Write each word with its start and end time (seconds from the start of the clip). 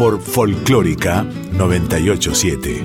Por 0.00 0.18
Folclórica 0.18 1.24
987. 1.52 2.82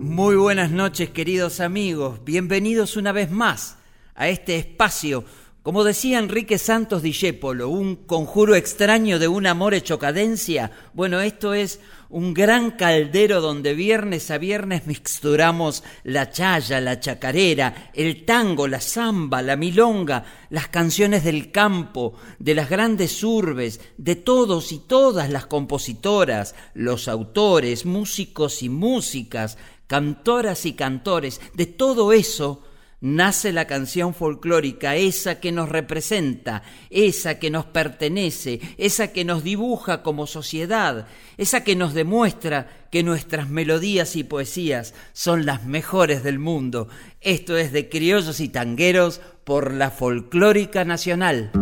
Muy 0.00 0.34
buenas 0.34 0.72
noches 0.72 1.10
queridos 1.10 1.60
amigos, 1.60 2.24
bienvenidos 2.24 2.96
una 2.96 3.12
vez 3.12 3.30
más 3.30 3.76
a 4.16 4.26
este 4.26 4.56
espacio, 4.56 5.22
como 5.62 5.84
decía 5.84 6.18
Enrique 6.18 6.58
Santos 6.58 7.02
Discépolo, 7.02 7.68
un 7.68 7.94
conjuro 7.94 8.56
extraño 8.56 9.20
de 9.20 9.28
un 9.28 9.46
amor 9.46 9.74
hecho 9.74 10.00
cadencia. 10.00 10.72
Bueno, 10.92 11.20
esto 11.20 11.54
es 11.54 11.78
un 12.08 12.34
gran 12.34 12.72
caldero 12.72 13.40
donde 13.40 13.74
viernes 13.74 14.30
a 14.30 14.38
viernes 14.38 14.86
mixturamos 14.86 15.82
la 16.04 16.30
chaya, 16.30 16.80
la 16.80 17.00
chacarera, 17.00 17.90
el 17.94 18.24
tango, 18.24 18.68
la 18.68 18.80
samba, 18.80 19.42
la 19.42 19.56
milonga, 19.56 20.24
las 20.50 20.68
canciones 20.68 21.24
del 21.24 21.50
campo, 21.50 22.14
de 22.38 22.54
las 22.54 22.70
grandes 22.70 23.22
urbes, 23.24 23.80
de 23.96 24.16
todos 24.16 24.72
y 24.72 24.78
todas 24.78 25.30
las 25.30 25.46
compositoras, 25.46 26.54
los 26.74 27.08
autores, 27.08 27.86
músicos 27.86 28.62
y 28.62 28.68
músicas, 28.68 29.58
cantoras 29.86 30.66
y 30.66 30.74
cantores, 30.74 31.40
de 31.54 31.66
todo 31.66 32.12
eso 32.12 32.62
nace 33.00 33.52
la 33.52 33.66
canción 33.66 34.14
folclórica, 34.14 34.96
esa 34.96 35.40
que 35.40 35.52
nos 35.52 35.68
representa, 35.68 36.62
esa 36.90 37.38
que 37.38 37.50
nos 37.50 37.66
pertenece, 37.66 38.60
esa 38.78 39.08
que 39.08 39.24
nos 39.24 39.44
dibuja 39.44 40.02
como 40.02 40.26
sociedad, 40.26 41.06
esa 41.36 41.64
que 41.64 41.76
nos 41.76 41.94
demuestra 41.94 42.88
que 42.90 43.02
nuestras 43.02 43.48
melodías 43.48 44.16
y 44.16 44.24
poesías 44.24 44.94
son 45.12 45.46
las 45.46 45.64
mejores 45.64 46.22
del 46.22 46.38
mundo. 46.38 46.88
Esto 47.20 47.56
es 47.56 47.72
de 47.72 47.88
criollos 47.88 48.40
y 48.40 48.48
tangueros 48.48 49.20
por 49.44 49.72
la 49.72 49.90
folclórica 49.90 50.84
nacional. 50.84 51.52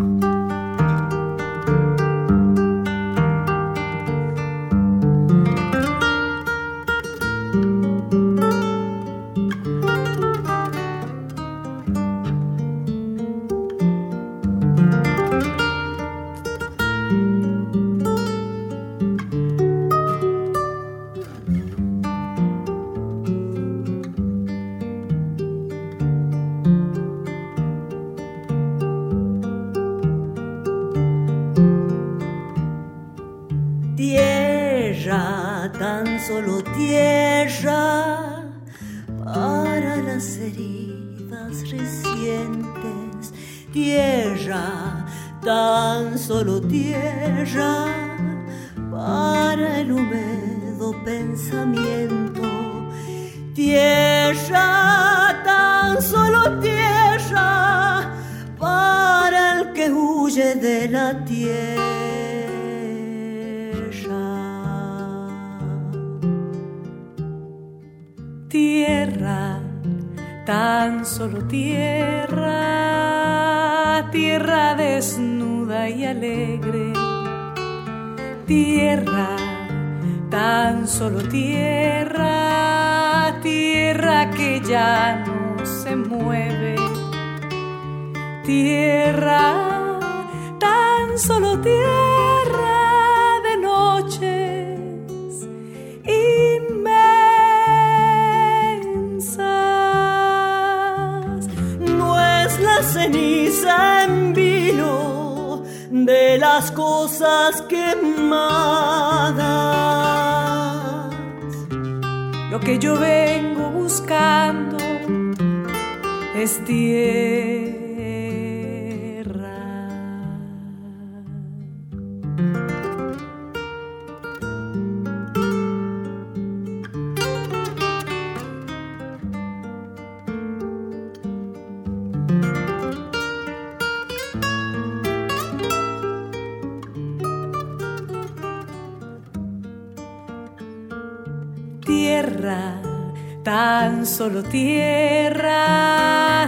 Solo 144.14 144.44
tierra, 144.44 145.56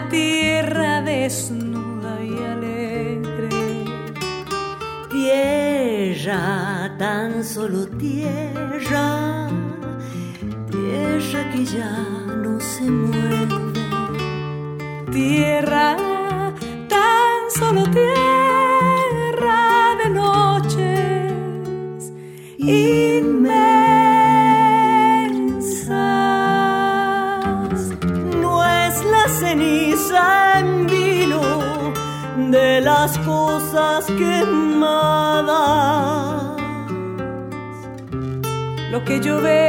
tierra 0.09 1.03
desnuda 1.03 2.23
y 2.23 2.39
alegre. 2.45 3.85
Tierra, 5.11 6.95
tan 6.97 7.43
solo 7.43 7.89
tierra, 7.89 9.49
tierra 10.71 11.51
que 11.53 11.65
ya 11.65 11.91
no 12.37 12.61
se 12.61 12.89
mueve. 12.89 13.46
Que 39.21 39.29
yo 39.29 39.66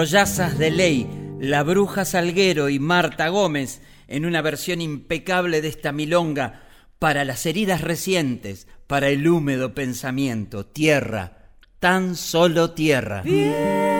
Criollazas 0.00 0.56
de 0.56 0.70
ley, 0.70 1.06
la 1.40 1.62
bruja 1.62 2.06
Salguero 2.06 2.70
y 2.70 2.78
Marta 2.78 3.28
Gómez, 3.28 3.82
en 4.08 4.24
una 4.24 4.40
versión 4.40 4.80
impecable 4.80 5.60
de 5.60 5.68
esta 5.68 5.92
milonga, 5.92 6.62
para 6.98 7.26
las 7.26 7.44
heridas 7.44 7.82
recientes, 7.82 8.66
para 8.86 9.10
el 9.10 9.28
húmedo 9.28 9.74
pensamiento, 9.74 10.64
tierra, 10.64 11.50
tan 11.80 12.16
solo 12.16 12.70
tierra. 12.70 13.20
Viento 13.20 13.99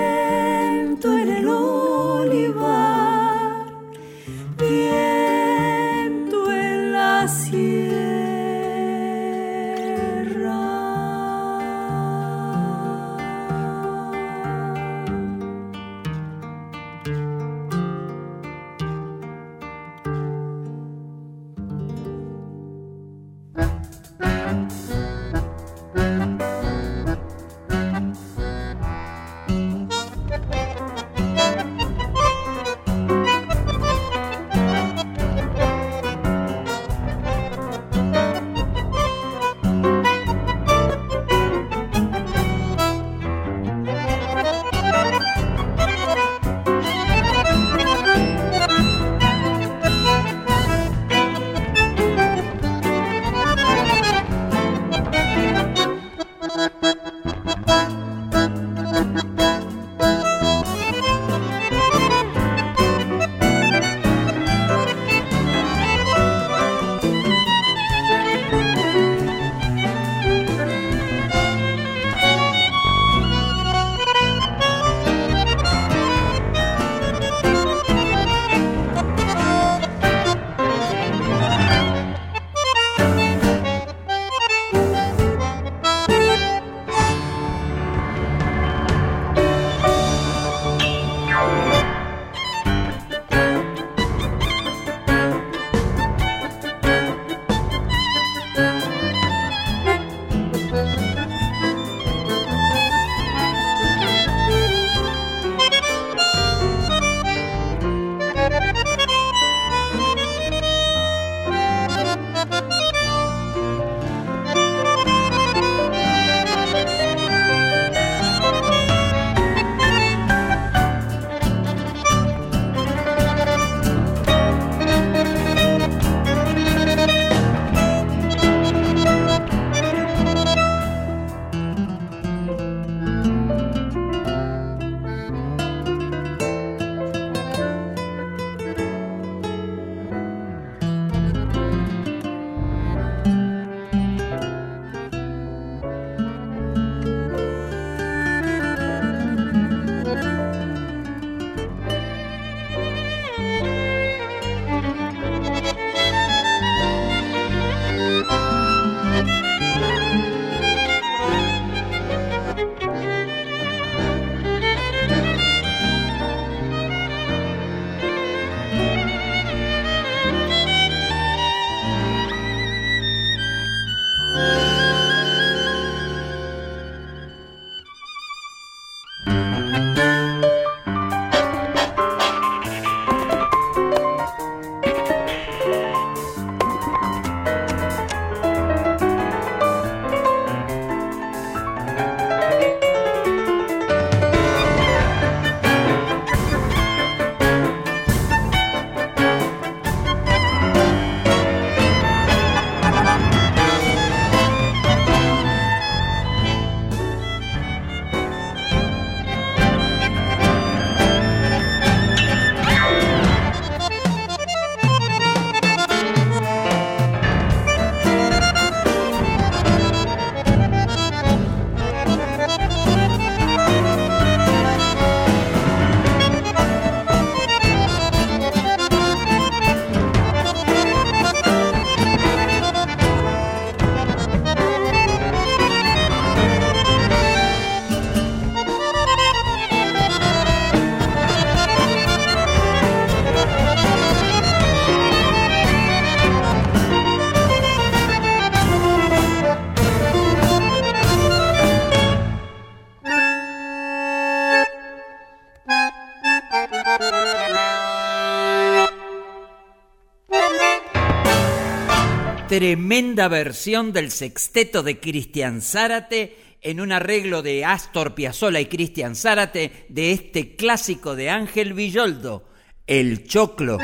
tremenda 262.50 263.28
versión 263.28 263.92
del 263.92 264.10
sexteto 264.10 264.82
de 264.82 264.98
Cristian 264.98 265.62
Zárate 265.62 266.36
en 266.62 266.80
un 266.80 266.90
arreglo 266.90 267.42
de 267.42 267.64
Astor 267.64 268.16
Piazzolla 268.16 268.58
y 268.58 268.66
Cristian 268.66 269.14
Zárate 269.14 269.86
de 269.88 270.10
este 270.10 270.56
clásico 270.56 271.14
de 271.14 271.30
Ángel 271.30 271.74
Villoldo, 271.74 272.48
El 272.88 273.22
Choclo. 273.22 273.78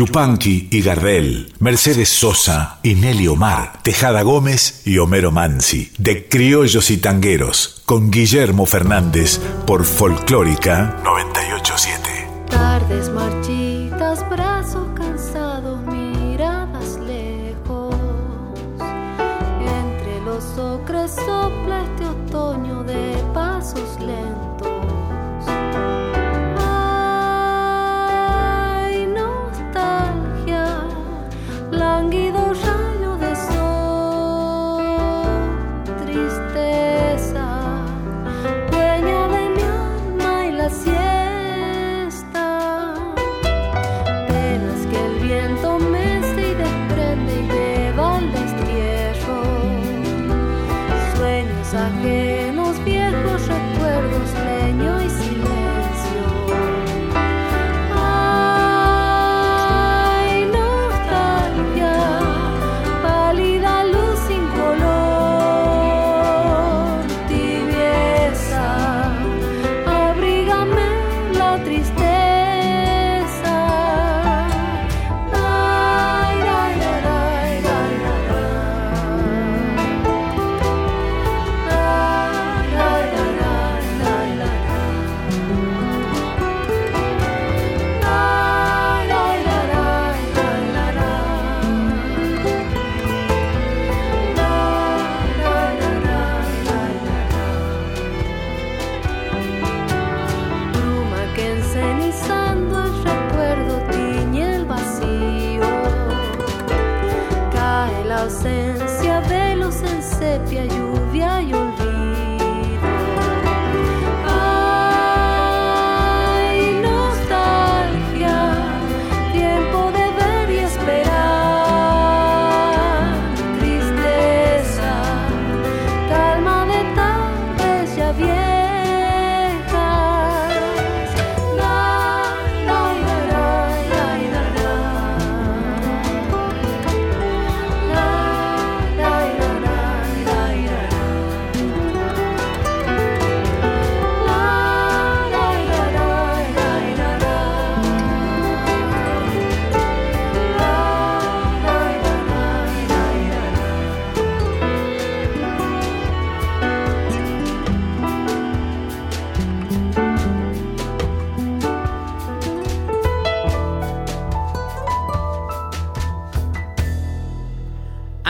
Yupanqui 0.00 0.68
y 0.70 0.80
Gardel, 0.80 1.52
Mercedes 1.58 2.08
Sosa 2.08 2.78
y 2.82 2.94
Nelly 2.94 3.28
Omar, 3.28 3.82
Tejada 3.82 4.22
Gómez 4.22 4.80
y 4.86 4.96
Homero 4.96 5.30
Mansi, 5.30 5.92
de 5.98 6.26
Criollos 6.26 6.90
y 6.90 6.96
Tangueros, 6.96 7.82
con 7.84 8.10
Guillermo 8.10 8.64
Fernández 8.64 9.38
por 9.66 9.84
Folclórica 9.84 10.98
987. 11.04 12.28
Tardes 12.48 13.10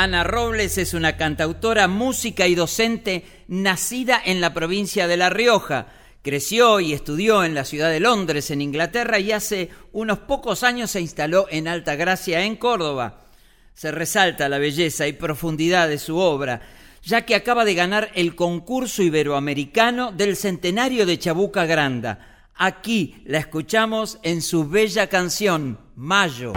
Ana 0.03 0.25
Robles 0.25 0.79
es 0.79 0.95
una 0.95 1.19
cantautora, 1.19 1.87
música 1.87 2.47
y 2.47 2.55
docente 2.55 3.23
nacida 3.49 4.19
en 4.25 4.41
la 4.41 4.55
provincia 4.55 5.07
de 5.07 5.19
La 5.19 5.29
Rioja. 5.29 5.89
Creció 6.23 6.81
y 6.81 6.95
estudió 6.95 7.45
en 7.45 7.53
la 7.53 7.67
ciudad 7.67 7.91
de 7.91 8.01
Londres, 8.01 8.51
en 8.51 8.63
Inglaterra, 8.63 9.19
y 9.19 9.31
hace 9.31 9.69
unos 9.93 10.21
pocos 10.21 10.63
años 10.63 10.93
se 10.93 11.03
instaló 11.03 11.49
en 11.51 11.69
Alta 11.69 11.97
Gracia, 11.97 12.45
en 12.45 12.57
Córdoba. 12.57 13.27
Se 13.75 13.91
resalta 13.91 14.49
la 14.49 14.57
belleza 14.57 15.07
y 15.07 15.13
profundidad 15.13 15.87
de 15.87 15.99
su 15.99 16.17
obra, 16.17 16.63
ya 17.03 17.27
que 17.27 17.35
acaba 17.35 17.67
de 17.67 17.75
ganar 17.75 18.11
el 18.15 18.35
concurso 18.35 19.03
iberoamericano 19.03 20.13
del 20.13 20.35
centenario 20.37 21.05
de 21.05 21.19
Chabuca 21.19 21.67
Granda. 21.67 22.47
Aquí 22.55 23.23
la 23.27 23.37
escuchamos 23.37 24.19
en 24.23 24.41
su 24.41 24.67
bella 24.67 25.09
canción, 25.09 25.79
Mayo. 25.95 26.55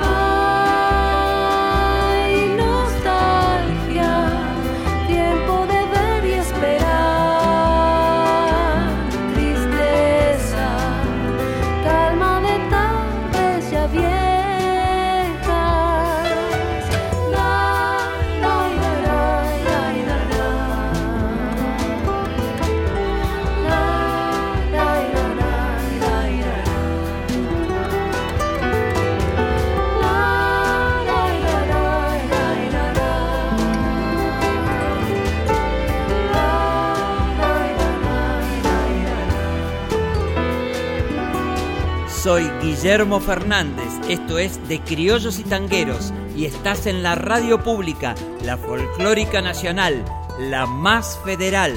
Soy 42.24 42.50
Guillermo 42.62 43.20
Fernández, 43.20 44.00
esto 44.08 44.40
es 44.40 44.66
de 44.70 44.80
Criollos 44.80 45.40
y 45.40 45.44
Tangueros 45.44 46.14
y 46.38 46.46
estás 46.46 46.86
en 46.86 47.04
la 47.04 47.16
radio 47.16 47.62
pública, 47.62 48.16
la 48.46 48.56
folclórica 48.56 49.42
nacional, 49.42 50.06
la 50.40 50.66
más 50.66 51.20
federal. 51.26 51.74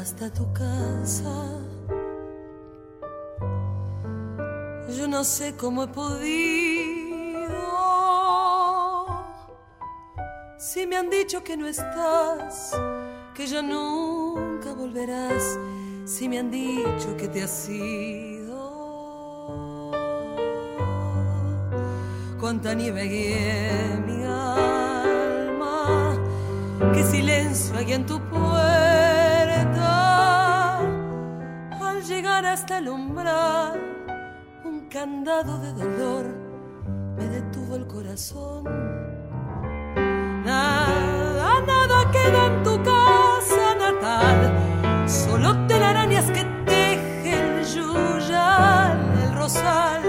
Hasta 0.00 0.30
tu 0.32 0.50
casa. 0.52 1.34
Yo 4.96 5.06
no 5.06 5.22
sé 5.24 5.54
cómo 5.56 5.84
he 5.84 5.88
podido. 5.88 7.50
Si 10.58 10.86
me 10.86 10.96
han 10.96 11.10
dicho 11.10 11.44
que 11.44 11.56
no 11.56 11.66
estás, 11.66 12.72
que 13.34 13.46
ya 13.46 13.60
nunca 13.62 14.72
volverás. 14.72 15.58
Si 16.06 16.28
me 16.28 16.38
han 16.38 16.50
dicho 16.50 17.16
que 17.18 17.28
te 17.28 17.42
has 17.42 17.68
ido. 17.68 18.60
Cuánta 22.40 22.72
nieve 22.74 23.02
en 23.02 24.06
mi 24.06 24.24
alma. 24.24 26.16
Qué 26.94 27.02
silencio 27.04 27.76
hay 27.76 27.92
en 27.92 28.06
tu 28.06 28.18
puerta. 28.30 28.69
Llegar 32.40 32.54
hasta 32.54 32.78
el 32.78 32.88
umbral, 32.88 33.80
un 34.64 34.88
candado 34.88 35.58
de 35.58 35.72
dolor 35.72 36.24
me 37.16 37.28
detuvo 37.28 37.76
el 37.76 37.86
corazón. 37.86 38.64
Nada, 40.44 41.60
nada 41.66 42.10
queda 42.10 42.46
en 42.46 42.62
tu 42.62 42.82
casa 42.82 43.74
natal, 43.78 45.08
solo 45.08 45.66
telarañas 45.66 46.30
que 46.30 46.44
teje 46.64 47.58
el 47.58 47.64
yuyal, 47.64 48.98
el 49.24 49.34
rosal. 49.34 50.02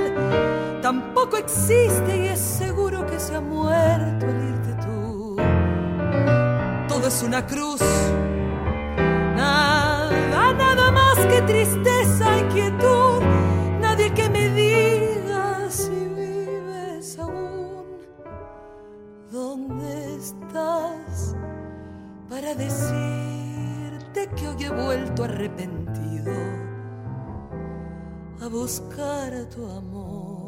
Tampoco 0.82 1.38
existe 1.38 2.18
y 2.18 2.28
es 2.28 2.40
seguro 2.40 3.06
que 3.08 3.20
se 3.20 3.36
ha 3.36 3.42
muerto 3.42 4.26
el 4.26 4.50
irte 4.52 4.74
tú. 4.86 5.36
Todo 6.88 7.08
es 7.08 7.24
una 7.24 7.46
cruz, 7.46 7.82
nada, 9.36 10.54
nada 10.54 10.92
más 10.92 11.18
que 11.26 11.42
tristeza 11.42 11.91
decirte 22.56 24.30
que 24.36 24.48
hoy 24.48 24.64
he 24.64 24.70
vuelto 24.70 25.24
arrepentido 25.24 26.32
a 28.42 28.48
buscar 28.48 29.32
tu 29.50 29.66
amor? 29.66 30.41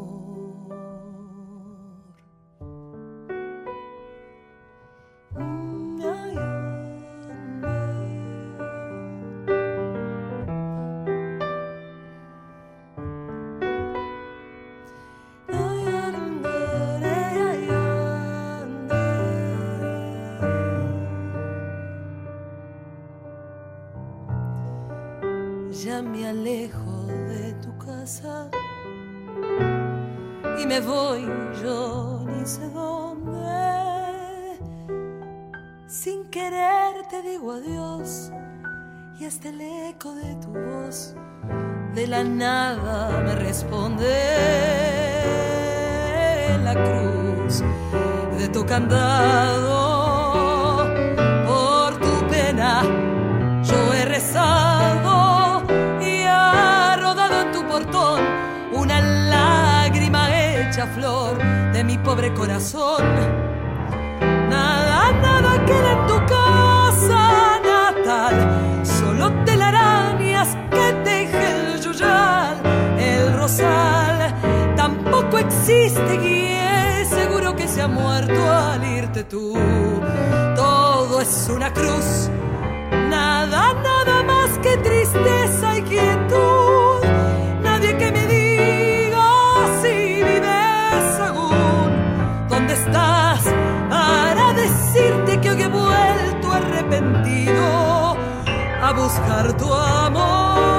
A 98.83 98.91
buscar 98.91 99.57
tu 99.57 99.73
amor. 99.73 100.73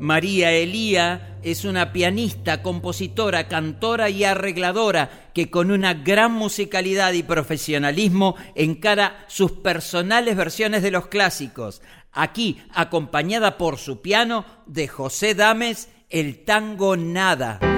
María 0.00 0.50
Elía 0.52 1.38
es 1.42 1.64
una 1.64 1.92
pianista, 1.92 2.60
compositora, 2.62 3.46
cantora 3.46 4.10
y 4.10 4.24
arregladora 4.24 5.30
que 5.32 5.48
con 5.48 5.70
una 5.70 5.94
gran 5.94 6.32
musicalidad 6.32 7.12
y 7.12 7.22
profesionalismo 7.22 8.34
encara 8.56 9.24
sus 9.28 9.52
personales 9.52 10.36
versiones 10.36 10.82
de 10.82 10.90
los 10.90 11.06
clásicos. 11.06 11.82
Aquí, 12.12 12.60
acompañada 12.74 13.56
por 13.58 13.78
su 13.78 14.02
piano 14.02 14.44
de 14.66 14.88
José 14.88 15.36
Dames, 15.36 15.88
el 16.10 16.44
tango 16.44 16.96
Nada. 16.96 17.75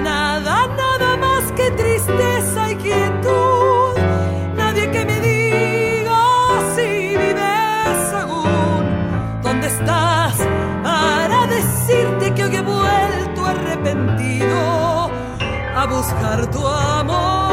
Que 1.59 1.71
tristeza 1.71 2.71
y 2.71 2.75
quietud. 2.77 3.93
Nadie 4.55 4.89
que 4.91 5.03
me 5.03 5.19
diga 5.19 6.21
si 6.73 7.17
vives 7.17 8.13
aún. 8.13 9.41
¿Dónde 9.43 9.67
estás 9.67 10.37
para 10.81 11.47
decirte 11.47 12.33
que 12.33 12.43
hoy 12.45 12.55
he 12.55 12.61
vuelto 12.61 13.45
arrepentido 13.45 15.11
a 15.75 15.85
buscar 15.85 16.49
tu 16.49 16.65
amor? 16.65 17.49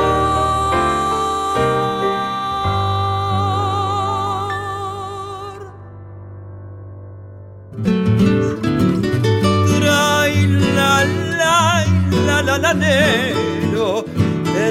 La, 10.76 11.02
la, 12.42 12.58
la, 12.58 12.74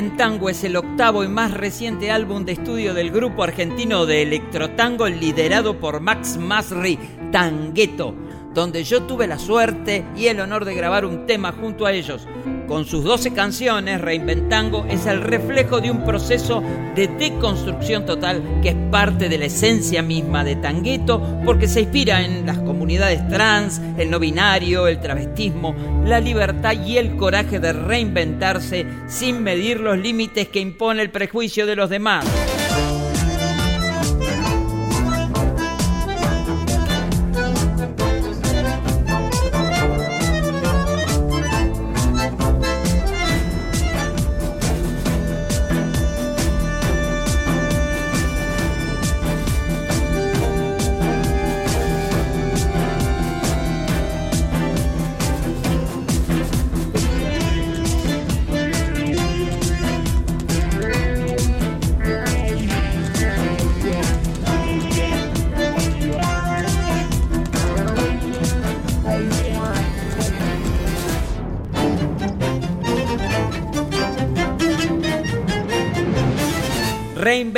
Reinventango 0.00 0.48
es 0.48 0.64
el 0.64 0.76
octavo 0.76 1.24
y 1.24 1.28
más 1.28 1.52
reciente 1.52 2.10
álbum 2.10 2.46
de 2.46 2.52
estudio 2.52 2.94
del 2.94 3.10
grupo 3.10 3.42
argentino 3.42 4.06
de 4.06 4.22
electrotango 4.22 5.06
liderado 5.06 5.78
por 5.78 6.00
Max 6.00 6.38
Masri, 6.38 6.98
Tangueto, 7.30 8.14
donde 8.54 8.82
yo 8.82 9.02
tuve 9.02 9.26
la 9.26 9.38
suerte 9.38 10.06
y 10.16 10.28
el 10.28 10.40
honor 10.40 10.64
de 10.64 10.74
grabar 10.74 11.04
un 11.04 11.26
tema 11.26 11.52
junto 11.52 11.84
a 11.84 11.92
ellos. 11.92 12.26
Con 12.70 12.86
sus 12.86 13.02
12 13.02 13.32
canciones, 13.32 14.00
Reinventango 14.00 14.86
es 14.88 15.04
el 15.06 15.22
reflejo 15.22 15.80
de 15.80 15.90
un 15.90 16.04
proceso 16.04 16.62
de 16.94 17.08
deconstrucción 17.08 18.06
total 18.06 18.60
que 18.62 18.68
es 18.68 18.76
parte 18.92 19.28
de 19.28 19.38
la 19.38 19.46
esencia 19.46 20.02
misma 20.04 20.44
de 20.44 20.54
Tangueto 20.54 21.20
porque 21.44 21.66
se 21.66 21.80
inspira 21.80 22.24
en 22.24 22.46
las 22.46 22.58
comunidades 22.58 23.28
trans, 23.28 23.82
el 23.98 24.08
no 24.08 24.20
binario, 24.20 24.86
el 24.86 25.00
travestismo, 25.00 25.74
la 26.06 26.20
libertad 26.20 26.74
y 26.86 26.98
el 26.98 27.16
coraje 27.16 27.58
de 27.58 27.72
reinventarse 27.72 28.86
sin 29.08 29.42
medir 29.42 29.80
los 29.80 29.98
límites 29.98 30.46
que 30.46 30.60
impone 30.60 31.02
el 31.02 31.10
prejuicio 31.10 31.66
de 31.66 31.74
los 31.74 31.90
demás. 31.90 32.24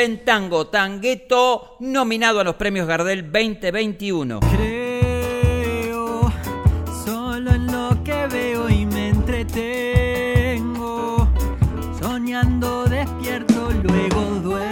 Reinventango 0.03 0.67
Tangueto, 0.67 1.77
nominado 1.79 2.41
a 2.41 2.45
los 2.45 2.57
premios 2.57 2.89
Gardel 2.89 3.31
2021. 3.31 4.41
Creo 4.41 6.33
solo 7.05 7.53
en 7.53 7.67
lo 7.69 8.03
que 8.03 8.27
veo 8.27 8.69
y 8.69 8.85
me 8.85 9.11
entretengo, 9.11 9.69
soñando 12.01 12.83
despierto, 12.87 13.71
luego 13.85 14.23
duermo. 14.43 14.72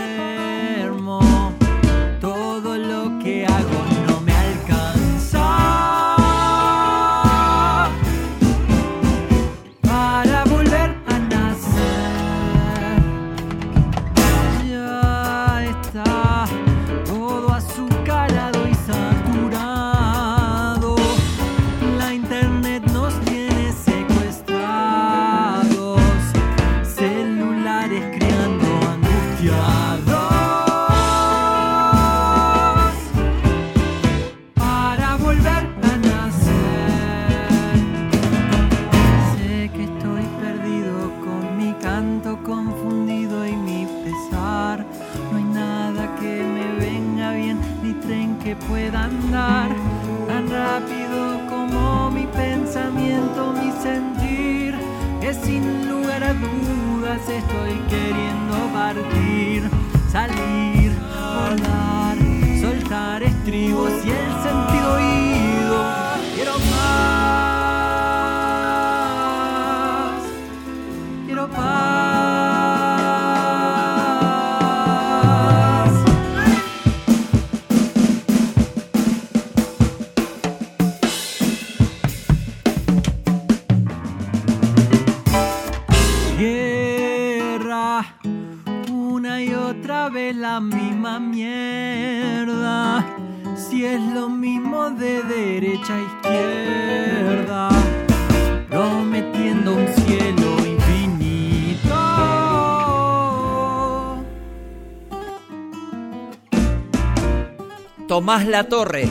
Tomás 108.11 108.44
Latorre, 108.44 109.09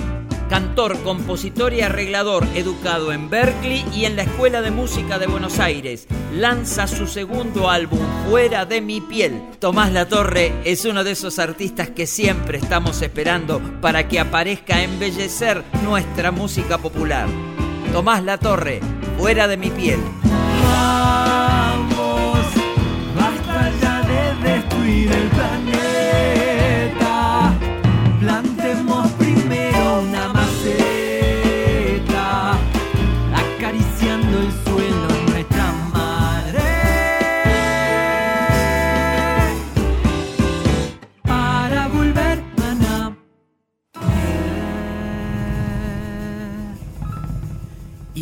cantor, 0.49 1.01
compositor 1.03 1.71
y 1.71 1.79
arreglador, 1.79 2.45
educado 2.53 3.13
en 3.13 3.29
Berkeley 3.29 3.85
y 3.95 4.03
en 4.03 4.17
la 4.17 4.23
Escuela 4.23 4.61
de 4.61 4.71
Música 4.71 5.17
de 5.17 5.25
Buenos 5.25 5.57
Aires, 5.59 6.05
lanza 6.33 6.85
su 6.85 7.07
segundo 7.07 7.69
álbum, 7.69 8.01
Fuera 8.29 8.65
de 8.65 8.81
mi 8.81 8.99
piel. 8.99 9.41
Tomás 9.59 9.93
Latorre 9.93 10.51
es 10.65 10.83
uno 10.83 11.05
de 11.05 11.11
esos 11.11 11.39
artistas 11.39 11.89
que 11.91 12.07
siempre 12.07 12.57
estamos 12.57 13.01
esperando 13.01 13.61
para 13.79 14.09
que 14.09 14.19
aparezca 14.19 14.75
a 14.75 14.83
embellecer 14.83 15.63
nuestra 15.85 16.31
música 16.31 16.77
popular. 16.77 17.29
Tomás 17.93 18.21
Latorre, 18.21 18.81
Fuera 19.17 19.47
de 19.47 19.55
mi 19.55 19.69
piel. 19.69 20.01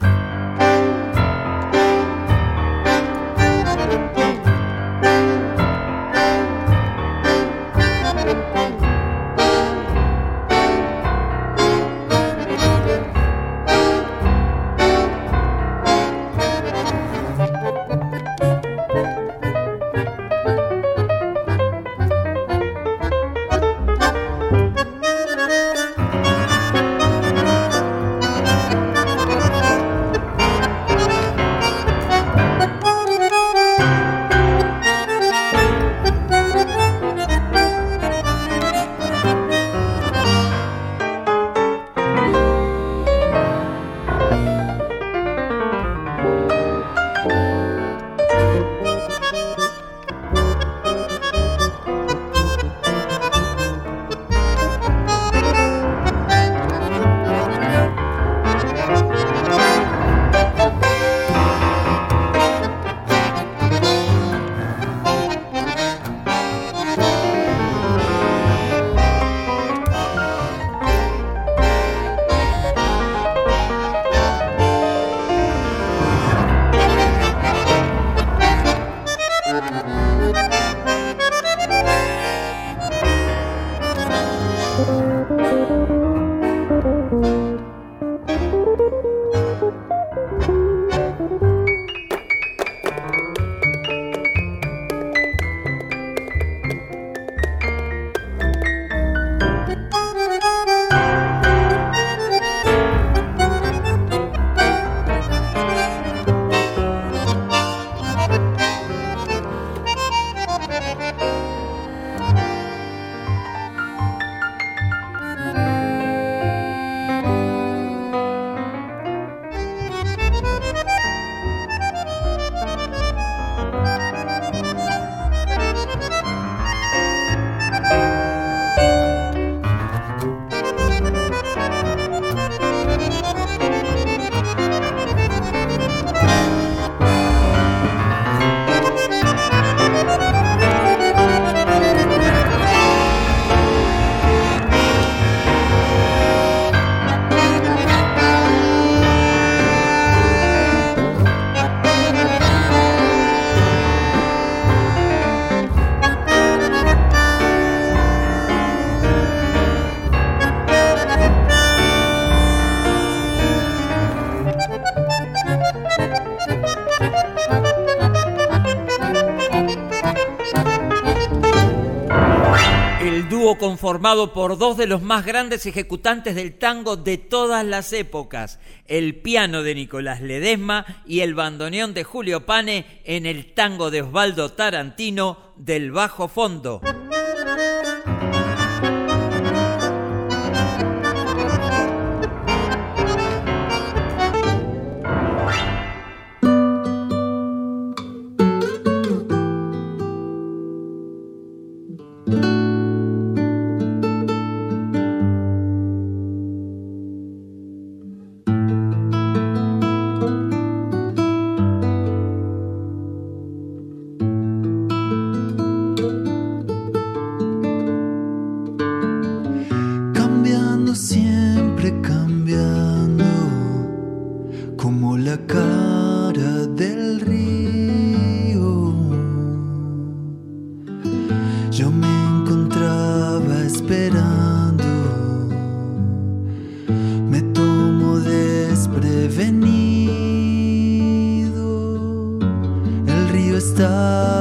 Dúo 173.85 173.91
conformado 173.91 174.33
por 174.33 174.57
dos 174.57 174.77
de 174.77 174.87
los 174.87 175.03
más 175.03 175.27
grandes 175.27 175.67
ejecutantes 175.67 176.33
del 176.33 176.57
tango 176.57 176.97
de 176.97 177.19
todas 177.19 177.63
las 177.63 177.93
épocas, 177.93 178.59
el 178.87 179.13
piano 179.13 179.61
de 179.61 179.75
Nicolás 179.75 180.21
Ledesma 180.21 181.03
y 181.05 181.19
el 181.19 181.35
bandoneón 181.35 181.93
de 181.93 182.03
Julio 182.03 182.47
Pane 182.47 183.01
en 183.03 183.27
el 183.27 183.53
tango 183.53 183.91
de 183.91 184.01
Osvaldo 184.01 184.53
Tarantino 184.53 185.53
del 185.55 185.91
bajo 185.91 186.27
fondo. 186.27 186.81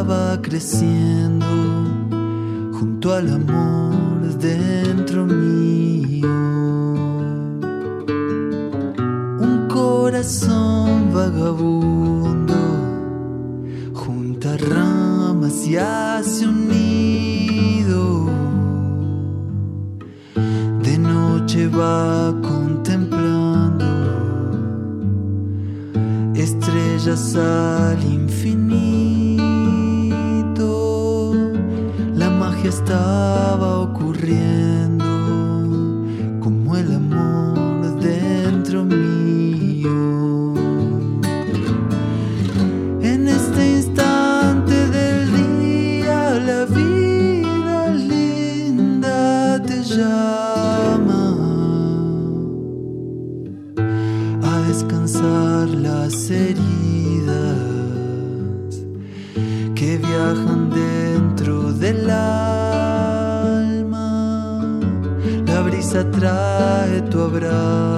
estaba 0.05 0.39
creciendo 0.43 1.47
junto 2.73 3.15
al 3.15 3.33
amor 3.33 4.39
dentro 4.39 5.25
mío. 5.25 6.29
Un 9.41 9.67
corazón 9.67 11.11
vagabundo 11.11 12.55
junta 13.95 14.59
ramas 14.59 15.67
y 15.67 15.79
hace 15.79 16.49
un 16.49 16.69
nido. 16.69 18.27
De 20.83 20.99
noche 20.99 21.67
va 21.69 22.35
contemplando 22.43 23.87
estrellas 26.35 27.37
al 27.37 28.05
tava 32.85 33.94
atrae 65.97 67.01
tu 67.11 67.21
abrazo. 67.23 67.94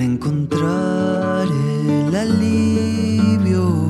encontrar 0.00 1.46
el 1.46 2.14
alivio. 2.14 3.88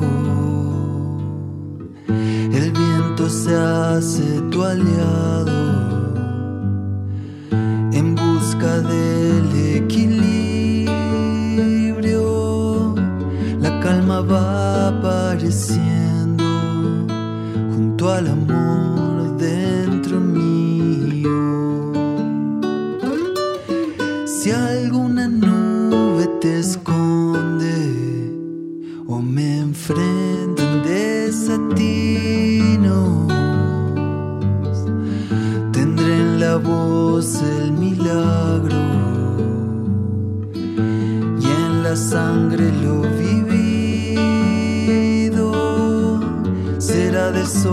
El 2.51 2.71
viento 2.71 3.29
se 3.29 3.55
hace 3.55 4.41
tu 4.51 4.63
aliado 4.63 5.51
en 7.93 8.15
busca 8.15 8.79
del 8.81 9.75
equilibrio. 9.77 10.85
La 13.59 13.79
calma 13.79 14.21
va. 14.21 14.80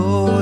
Oh. 0.01 0.38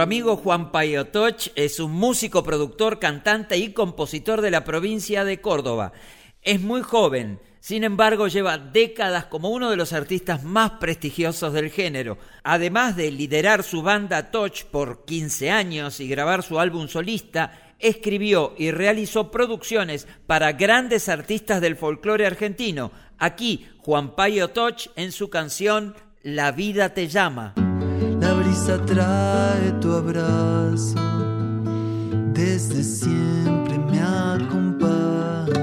Amigo 0.00 0.36
Juan 0.36 0.70
Payotoch 0.70 1.48
es 1.54 1.80
un 1.80 1.92
músico, 1.92 2.42
productor, 2.42 2.98
cantante 2.98 3.56
y 3.56 3.72
compositor 3.72 4.40
de 4.40 4.50
la 4.50 4.64
provincia 4.64 5.24
de 5.24 5.40
Córdoba. 5.40 5.92
Es 6.42 6.60
muy 6.60 6.82
joven, 6.82 7.40
sin 7.60 7.84
embargo 7.84 8.28
lleva 8.28 8.58
décadas 8.58 9.26
como 9.26 9.50
uno 9.50 9.70
de 9.70 9.76
los 9.76 9.92
artistas 9.92 10.44
más 10.44 10.72
prestigiosos 10.72 11.52
del 11.52 11.70
género. 11.70 12.16
Además 12.44 12.96
de 12.96 13.10
liderar 13.10 13.62
su 13.62 13.82
banda 13.82 14.30
Touch 14.30 14.64
por 14.64 15.04
15 15.04 15.50
años 15.50 16.00
y 16.00 16.08
grabar 16.08 16.42
su 16.42 16.60
álbum 16.60 16.88
solista, 16.88 17.67
escribió 17.78 18.54
y 18.56 18.70
realizó 18.70 19.30
producciones 19.30 20.06
para 20.26 20.52
grandes 20.52 21.08
artistas 21.08 21.60
del 21.60 21.76
folclore 21.76 22.26
argentino. 22.26 22.90
Aquí 23.18 23.66
Juan 23.78 24.14
Payo 24.14 24.48
Toch 24.48 24.90
en 24.96 25.12
su 25.12 25.30
canción 25.30 25.94
La 26.22 26.52
vida 26.52 26.94
te 26.94 27.08
llama 27.08 27.54
la 28.20 28.32
brisa 28.32 28.84
trae 28.84 29.72
tu 29.80 29.92
abrazo 29.92 30.96
desde 32.32 32.82
siempre 32.82 33.78
me 33.78 34.00
acompaña. 34.00 35.56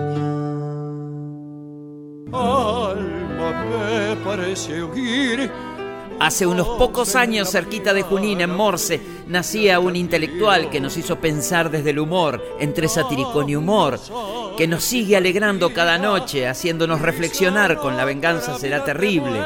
Alma 2.32 3.66
me 3.70 4.16
parece 4.24 4.82
oír 4.82 5.52
Hace 6.20 6.48
unos 6.48 6.68
pocos 6.78 7.16
años, 7.16 7.52
cerquita 7.52 7.94
de 7.94 8.02
Junín, 8.02 8.40
en 8.40 8.56
Morse, 8.56 9.02
nacía 9.28 9.80
un 9.80 9.96
intelectual 9.98 10.70
que 10.70 10.80
nos 10.80 10.96
hizo 10.96 11.20
pensar 11.20 11.70
desde 11.70 11.90
el 11.90 12.00
humor, 12.00 12.42
entre 12.60 12.88
satiricón 12.88 13.50
y 13.50 13.56
humor, 13.56 14.00
que 14.58 14.68
nos 14.68 14.84
sigue 14.84 15.18
alegrando 15.18 15.74
cada 15.74 15.98
noche, 15.98 16.48
haciéndonos 16.48 17.02
reflexionar 17.02 17.78
con 17.78 17.98
la 17.98 18.06
venganza 18.06 18.58
será 18.58 18.84
terrible. 18.86 19.42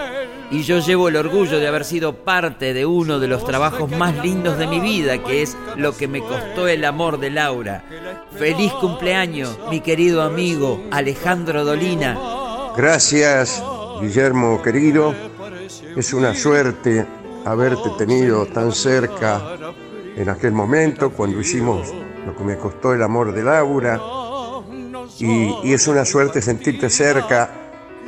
Y 0.52 0.64
yo 0.64 0.80
llevo 0.80 1.10
el 1.10 1.16
orgullo 1.16 1.60
de 1.60 1.68
haber 1.68 1.86
sido 1.86 2.14
parte 2.14 2.74
de 2.74 2.86
uno 2.86 3.20
de 3.20 3.28
los 3.28 3.44
trabajos 3.46 3.90
más 3.92 4.16
lindos 4.24 4.58
de 4.58 4.68
mi 4.68 4.80
vida, 4.80 5.24
que 5.24 5.42
es 5.42 5.58
lo 5.76 5.96
que 5.96 6.08
me 6.08 6.22
costó 6.22 6.68
el 6.68 6.86
amor 6.86 7.20
de 7.20 7.32
Laura. 7.32 7.84
Feliz 8.38 8.72
cumpleaños, 8.74 9.58
mi 9.70 9.82
querido 9.82 10.22
amigo 10.22 10.84
Alejandro 10.92 11.66
Dolina. 11.66 12.18
Gracias, 12.76 13.62
Guillermo 14.02 14.62
querido. 14.62 15.29
Es 15.96 16.14
una 16.14 16.34
suerte 16.34 17.06
haberte 17.46 17.90
tenido 17.98 18.46
tan 18.46 18.72
cerca 18.72 19.58
en 20.16 20.30
aquel 20.30 20.52
momento 20.52 21.12
cuando 21.12 21.40
hicimos 21.40 21.94
lo 22.26 22.36
que 22.36 22.44
me 22.44 22.58
costó 22.58 22.94
el 22.94 23.04
amor 23.04 23.34
de 23.34 23.44
Laura. 23.44 24.00
Y, 25.20 25.56
y 25.64 25.74
es 25.74 25.88
una 25.88 26.06
suerte 26.06 26.42
sentirte 26.42 26.90
cerca 26.90 27.50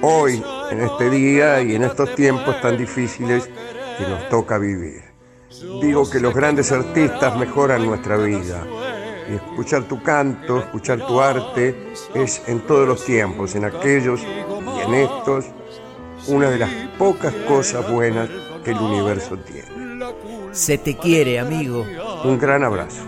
hoy, 0.02 0.44
en 0.72 0.82
este 0.82 1.10
día 1.10 1.62
y 1.62 1.76
en 1.76 1.84
estos 1.84 2.16
tiempos 2.16 2.60
tan 2.62 2.78
difíciles 2.78 3.50
que 3.98 4.08
nos 4.08 4.30
toca 4.30 4.58
vivir. 4.58 5.04
Digo 5.82 6.10
que 6.10 6.20
los 6.20 6.34
grandes 6.34 6.72
artistas 6.72 7.38
mejoran 7.38 7.86
nuestra 7.86 8.18
vida. 8.18 8.66
Y 9.30 9.36
escuchar 9.36 9.84
tu 9.84 10.02
canto, 10.02 10.60
escuchar 10.60 11.06
tu 11.06 11.22
arte, 11.22 11.94
es 12.14 12.42
en 12.48 12.62
todos 12.62 12.88
los 12.88 13.06
tiempos, 13.06 13.56
en 13.56 13.66
aquellos 13.66 14.22
y 14.22 14.82
en 14.82 14.94
estos, 14.94 15.46
una 16.28 16.50
de 16.50 16.60
las 16.60 16.70
pocas 16.98 17.34
cosas 17.48 17.90
buenas 17.90 18.30
que 18.64 18.72
el 18.72 18.78
universo 18.78 19.38
tiene. 19.38 19.70
Se 20.52 20.78
te 20.78 20.98
quiere, 20.98 21.40
amigo. 21.40 21.86
Un 22.24 22.38
gran 22.38 22.64
abrazo. 22.64 23.04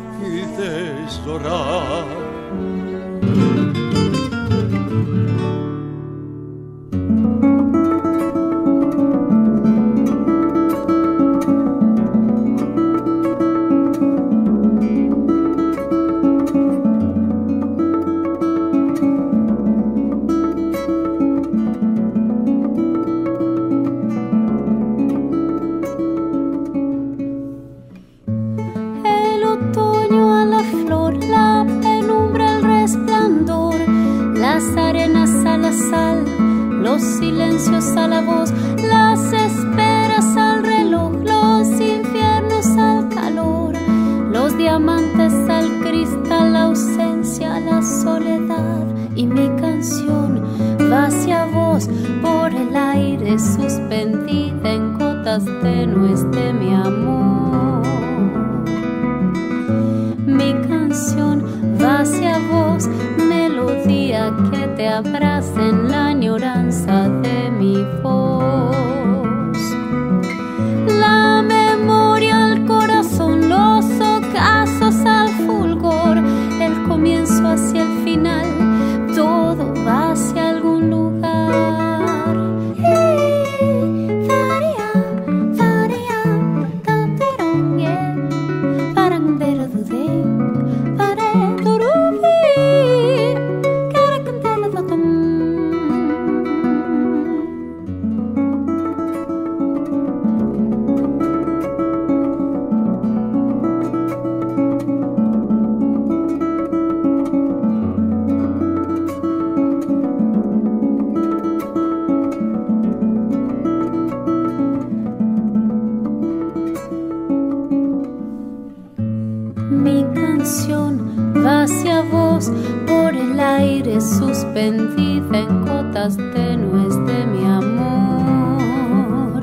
Canción 120.53 121.33
va 121.43 121.63
hacia 121.63 122.01
vos 122.03 122.51
por 122.85 123.15
el 123.15 123.39
aire 123.39 123.99
suspendida 123.99 125.39
en 125.39 125.65
gotas 125.65 126.15
tenues 126.15 126.95
de 127.07 127.25
mi 127.25 127.43
amor. 127.43 129.41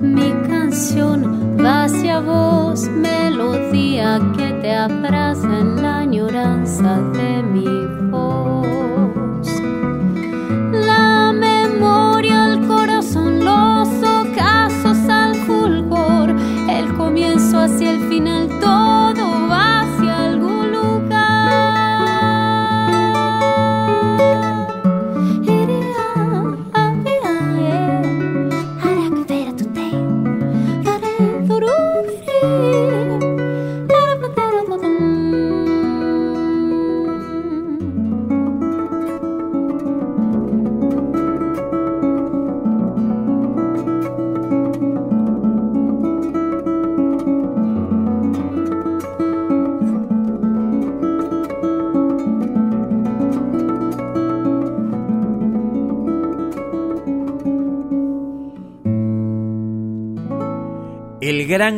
Mi 0.00 0.32
canción 0.48 1.56
va 1.64 1.84
hacia 1.84 2.18
vos, 2.18 2.88
melodía 2.88 4.20
que 4.36 4.54
te 4.54 4.74
abraza 4.74 5.46
en 5.60 5.80
la 5.80 5.98
añoranza 5.98 7.00
de 7.12 7.44
mi 7.44 7.83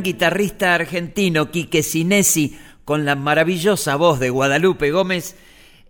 guitarrista 0.06 0.72
argentino 0.72 1.50
Quique 1.50 1.82
Sinesi, 1.82 2.56
con 2.84 3.04
la 3.04 3.16
maravillosa 3.16 3.96
voz 3.96 4.20
de 4.20 4.30
Guadalupe 4.30 4.92
Gómez, 4.92 5.34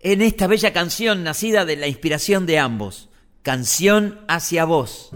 en 0.01 0.23
esta 0.23 0.47
bella 0.47 0.73
canción 0.73 1.23
nacida 1.23 1.65
de 1.65 1.75
la 1.75 1.87
inspiración 1.87 2.47
de 2.47 2.57
ambos, 2.57 3.09
Canción 3.43 4.19
hacia 4.27 4.65
vos. 4.65 5.11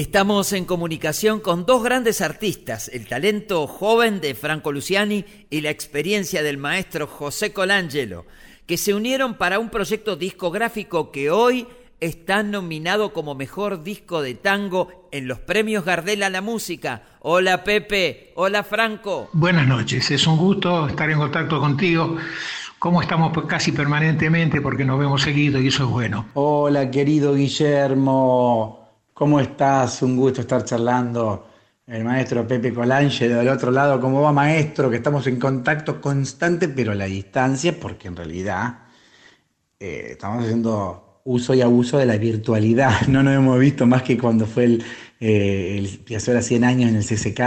Estamos 0.00 0.54
en 0.54 0.64
comunicación 0.64 1.40
con 1.40 1.66
dos 1.66 1.84
grandes 1.84 2.22
artistas, 2.22 2.88
el 2.88 3.06
talento 3.06 3.66
joven 3.66 4.22
de 4.22 4.34
Franco 4.34 4.72
Luciani 4.72 5.26
y 5.50 5.60
la 5.60 5.68
experiencia 5.68 6.42
del 6.42 6.56
maestro 6.56 7.06
José 7.06 7.52
Colangelo, 7.52 8.24
que 8.66 8.78
se 8.78 8.94
unieron 8.94 9.34
para 9.34 9.58
un 9.58 9.68
proyecto 9.68 10.16
discográfico 10.16 11.12
que 11.12 11.30
hoy 11.30 11.66
está 12.00 12.42
nominado 12.42 13.12
como 13.12 13.34
mejor 13.34 13.82
disco 13.82 14.22
de 14.22 14.32
tango 14.32 15.06
en 15.12 15.28
los 15.28 15.38
premios 15.40 15.84
Gardel 15.84 16.22
a 16.22 16.30
la 16.30 16.40
música. 16.40 17.02
Hola 17.20 17.62
Pepe, 17.62 18.32
hola 18.36 18.64
Franco. 18.64 19.28
Buenas 19.34 19.68
noches, 19.68 20.10
es 20.10 20.26
un 20.26 20.38
gusto 20.38 20.88
estar 20.88 21.10
en 21.10 21.18
contacto 21.18 21.60
contigo. 21.60 22.16
Como 22.78 23.02
estamos 23.02 23.32
pues 23.34 23.44
casi 23.44 23.72
permanentemente 23.72 24.62
porque 24.62 24.86
nos 24.86 24.98
vemos 24.98 25.20
seguido 25.20 25.60
y 25.60 25.68
eso 25.68 25.84
es 25.84 25.90
bueno. 25.90 26.28
Hola 26.32 26.90
querido 26.90 27.34
Guillermo, 27.34 28.79
¿cómo 29.20 29.38
estás? 29.38 30.00
Un 30.00 30.16
gusto 30.16 30.40
estar 30.40 30.64
charlando. 30.64 31.46
El 31.86 32.04
maestro 32.04 32.46
Pepe 32.48 32.72
Colangelo 32.72 33.36
del 33.36 33.48
otro 33.50 33.70
lado, 33.70 34.00
¿cómo 34.00 34.22
va 34.22 34.32
maestro? 34.32 34.88
Que 34.88 34.96
estamos 34.96 35.26
en 35.26 35.38
contacto 35.38 36.00
constante 36.00 36.70
pero 36.70 36.92
a 36.92 36.94
la 36.94 37.04
distancia 37.04 37.78
porque 37.78 38.08
en 38.08 38.16
realidad 38.16 38.78
eh, 39.78 40.12
estamos 40.12 40.44
haciendo 40.44 41.20
uso 41.24 41.52
y 41.52 41.60
abuso 41.60 41.98
de 41.98 42.06
la 42.06 42.16
virtualidad. 42.16 42.92
No 43.08 43.22
nos 43.22 43.34
hemos 43.34 43.58
visto 43.58 43.86
más 43.86 44.04
que 44.04 44.16
cuando 44.16 44.46
fue 44.46 44.64
el, 44.64 44.84
eh, 45.20 45.76
el 45.76 45.98
Piazzolla 45.98 46.40
100 46.40 46.64
años 46.64 46.88
en 46.88 46.96
el 46.96 47.04
CCK, 47.04 47.40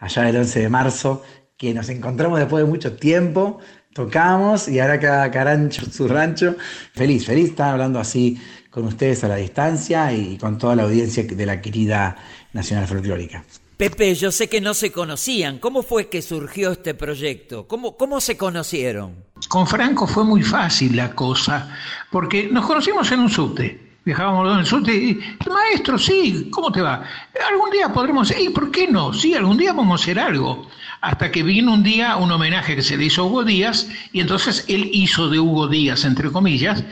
allá 0.00 0.28
el 0.28 0.36
11 0.36 0.58
de 0.58 0.68
marzo, 0.68 1.22
que 1.56 1.72
nos 1.72 1.88
encontramos 1.90 2.40
después 2.40 2.64
de 2.64 2.68
mucho 2.68 2.96
tiempo, 2.96 3.60
tocamos 3.94 4.66
y 4.66 4.80
ahora 4.80 4.98
cada 4.98 5.30
carancho 5.30 5.86
su 5.92 6.08
rancho. 6.08 6.56
Feliz, 6.92 7.24
feliz 7.24 7.50
estar 7.50 7.70
hablando 7.70 8.00
así 8.00 8.40
con 8.70 8.86
ustedes 8.86 9.24
a 9.24 9.28
la 9.28 9.36
distancia 9.36 10.12
y 10.12 10.38
con 10.38 10.58
toda 10.58 10.76
la 10.76 10.84
audiencia 10.84 11.24
de 11.24 11.46
la 11.46 11.60
querida 11.60 12.16
Nacional 12.52 12.86
Folclórica. 12.86 13.44
Pepe, 13.76 14.14
yo 14.14 14.30
sé 14.30 14.48
que 14.48 14.60
no 14.60 14.74
se 14.74 14.92
conocían. 14.92 15.58
¿Cómo 15.58 15.82
fue 15.82 16.10
que 16.10 16.20
surgió 16.20 16.70
este 16.72 16.92
proyecto? 16.92 17.66
¿Cómo, 17.66 17.96
cómo 17.96 18.20
se 18.20 18.36
conocieron? 18.36 19.24
Con 19.48 19.66
Franco 19.66 20.06
fue 20.06 20.22
muy 20.22 20.42
fácil 20.42 20.96
la 20.96 21.14
cosa, 21.14 21.74
porque 22.10 22.48
nos 22.52 22.66
conocimos 22.66 23.10
en 23.10 23.20
un 23.20 23.30
subte. 23.30 23.90
Viajábamos 24.04 24.52
en 24.52 24.58
el 24.58 24.66
subte 24.66 24.94
y, 24.94 25.20
maestro, 25.48 25.98
sí, 25.98 26.48
¿cómo 26.50 26.70
te 26.70 26.80
va? 26.80 27.04
Algún 27.48 27.70
día 27.70 27.90
podremos, 27.92 28.32
¿y 28.38 28.50
por 28.50 28.70
qué 28.70 28.86
no? 28.86 29.12
Sí, 29.12 29.34
algún 29.34 29.56
día 29.56 29.72
vamos 29.72 30.00
a 30.00 30.02
hacer 30.02 30.18
algo. 30.18 30.68
Hasta 31.00 31.30
que 31.30 31.42
vino 31.42 31.72
un 31.72 31.82
día 31.82 32.16
un 32.16 32.30
homenaje 32.30 32.76
que 32.76 32.82
se 32.82 32.96
le 32.98 33.06
hizo 33.06 33.22
a 33.22 33.24
Hugo 33.26 33.44
Díaz, 33.44 33.88
y 34.12 34.20
entonces 34.20 34.64
él 34.68 34.90
hizo 34.92 35.30
de 35.30 35.38
Hugo 35.38 35.68
Díaz, 35.68 36.04
entre 36.04 36.30
comillas. 36.30 36.84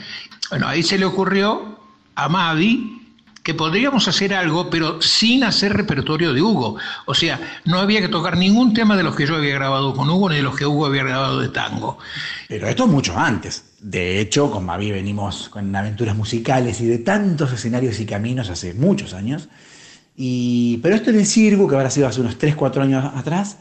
Bueno, 0.51 0.66
ahí 0.66 0.82
se 0.82 0.99
le 0.99 1.05
ocurrió 1.05 1.78
a 2.14 2.28
Mavi 2.28 2.99
que 3.42 3.55
podríamos 3.55 4.07
hacer 4.09 4.34
algo, 4.34 4.68
pero 4.68 5.01
sin 5.01 5.42
hacer 5.42 5.72
repertorio 5.74 6.34
de 6.34 6.42
Hugo. 6.42 6.76
O 7.07 7.14
sea, 7.14 7.61
no 7.64 7.78
había 7.78 8.03
que 8.03 8.09
tocar 8.09 8.36
ningún 8.36 8.74
tema 8.74 8.94
de 8.94 9.03
los 9.03 9.16
que 9.16 9.26
yo 9.26 9.36
había 9.36 9.55
grabado 9.55 9.94
con 9.94 10.11
Hugo 10.11 10.28
ni 10.28 10.36
de 10.36 10.42
los 10.42 10.55
que 10.55 10.66
Hugo 10.66 10.84
había 10.84 11.03
grabado 11.03 11.40
de 11.40 11.49
tango. 11.49 11.99
Pero 12.46 12.68
esto 12.68 12.84
es 12.84 12.90
mucho 12.90 13.16
antes. 13.18 13.64
De 13.80 14.20
hecho, 14.20 14.51
con 14.51 14.66
Mavi 14.66 14.90
venimos 14.90 15.49
con 15.49 15.74
aventuras 15.74 16.14
musicales 16.14 16.80
y 16.82 16.86
de 16.86 16.99
tantos 16.99 17.51
escenarios 17.53 17.99
y 18.01 18.05
caminos 18.05 18.51
hace 18.51 18.74
muchos 18.74 19.14
años. 19.14 19.49
Y, 20.14 20.76
pero 20.82 20.96
esto 20.96 21.09
en 21.09 21.20
el 21.20 21.26
circo, 21.26 21.66
que 21.68 21.76
habrá 21.76 21.90
sido 21.90 22.07
hace 22.07 22.20
unos 22.20 22.36
3, 22.36 22.55
4 22.55 22.82
años 22.82 23.12
atrás, 23.14 23.59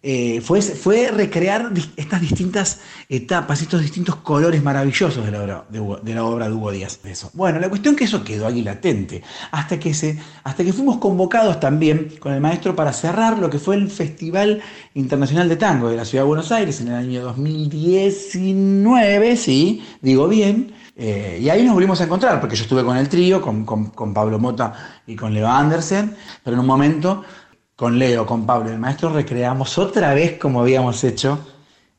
eh, 0.00 0.40
fue, 0.42 0.62
fue 0.62 1.10
recrear 1.10 1.72
estas 1.96 2.20
distintas 2.20 2.78
etapas, 3.08 3.62
estos 3.62 3.82
distintos 3.82 4.14
colores 4.16 4.62
maravillosos 4.62 5.24
de 5.24 5.32
la 5.32 5.42
obra 5.42 5.64
de, 5.68 5.80
Hugo, 5.80 5.98
la 6.04 6.24
obra 6.24 6.48
de 6.48 6.54
Hugo 6.54 6.70
Díaz. 6.70 7.00
Eso. 7.04 7.30
Bueno, 7.34 7.58
la 7.58 7.68
cuestión 7.68 7.96
que 7.96 8.04
eso 8.04 8.22
quedó 8.22 8.46
ahí 8.46 8.62
latente, 8.62 9.24
hasta 9.50 9.80
que, 9.80 9.92
se, 9.94 10.16
hasta 10.44 10.62
que 10.62 10.72
fuimos 10.72 10.98
convocados 10.98 11.58
también 11.58 12.12
con 12.20 12.32
el 12.32 12.40
maestro 12.40 12.76
para 12.76 12.92
cerrar 12.92 13.40
lo 13.40 13.50
que 13.50 13.58
fue 13.58 13.74
el 13.74 13.90
Festival 13.90 14.62
Internacional 14.94 15.48
de 15.48 15.56
Tango 15.56 15.90
de 15.90 15.96
la 15.96 16.04
Ciudad 16.04 16.22
de 16.22 16.28
Buenos 16.28 16.52
Aires 16.52 16.80
en 16.80 16.88
el 16.88 16.94
año 16.94 17.22
2019, 17.22 19.36
sí, 19.36 19.82
digo 20.00 20.28
bien, 20.28 20.74
eh, 21.00 21.38
y 21.40 21.48
ahí 21.48 21.64
nos 21.64 21.74
volvimos 21.74 22.00
a 22.00 22.04
encontrar, 22.04 22.40
porque 22.40 22.56
yo 22.56 22.62
estuve 22.62 22.84
con 22.84 22.96
el 22.96 23.08
trío, 23.08 23.40
con, 23.40 23.64
con, 23.64 23.90
con 23.90 24.12
Pablo 24.12 24.40
Mota 24.40 25.00
y 25.06 25.14
con 25.14 25.32
Leo 25.32 25.46
Andersen, 25.46 26.16
pero 26.42 26.54
en 26.54 26.60
un 26.60 26.66
momento 26.66 27.22
con 27.78 27.96
Leo, 27.96 28.26
con 28.26 28.44
Pablo, 28.44 28.70
el 28.70 28.78
maestro, 28.80 29.08
recreamos 29.10 29.78
otra 29.78 30.12
vez 30.12 30.36
como 30.36 30.62
habíamos 30.62 31.04
hecho 31.04 31.38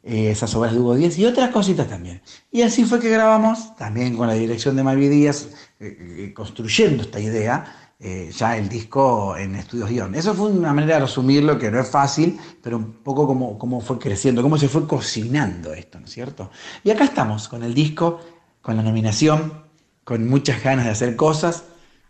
eh, 0.03 0.31
esas 0.31 0.53
obras 0.53 0.73
de 0.73 0.79
Hugo 0.79 0.95
Díaz 0.95 1.17
y 1.17 1.25
otras 1.25 1.51
cositas 1.51 1.87
también. 1.87 2.21
Y 2.51 2.63
así 2.63 2.83
fue 2.83 2.99
que 2.99 3.09
grabamos, 3.09 3.77
también 3.77 4.17
con 4.17 4.27
la 4.27 4.33
dirección 4.33 4.75
de 4.75 4.83
Mavi 4.83 5.07
Díaz, 5.07 5.47
eh, 5.79 6.25
eh, 6.27 6.33
construyendo 6.33 7.03
esta 7.03 7.21
idea, 7.21 7.93
eh, 7.97 8.29
ya 8.35 8.57
el 8.57 8.67
disco 8.67 9.37
en 9.37 9.55
Estudios 9.55 9.89
Guión. 9.89 10.15
Eso 10.15 10.33
fue 10.33 10.49
una 10.49 10.73
manera 10.73 10.95
de 10.95 11.01
resumirlo 11.05 11.57
que 11.57 11.71
no 11.71 11.79
es 11.79 11.89
fácil, 11.89 12.37
pero 12.61 12.75
un 12.75 12.95
poco 12.95 13.25
como, 13.25 13.57
como 13.57 13.79
fue 13.79 13.97
creciendo, 13.99 14.41
cómo 14.41 14.57
se 14.57 14.67
fue 14.67 14.85
cocinando 14.85 15.73
esto, 15.73 15.97
¿no 15.97 16.07
es 16.07 16.11
cierto? 16.11 16.51
Y 16.83 16.91
acá 16.91 17.05
estamos, 17.05 17.47
con 17.47 17.63
el 17.63 17.73
disco, 17.73 18.19
con 18.61 18.75
la 18.75 18.83
nominación, 18.83 19.63
con 20.03 20.27
muchas 20.27 20.61
ganas 20.61 20.83
de 20.83 20.91
hacer 20.91 21.15
cosas, 21.15 21.63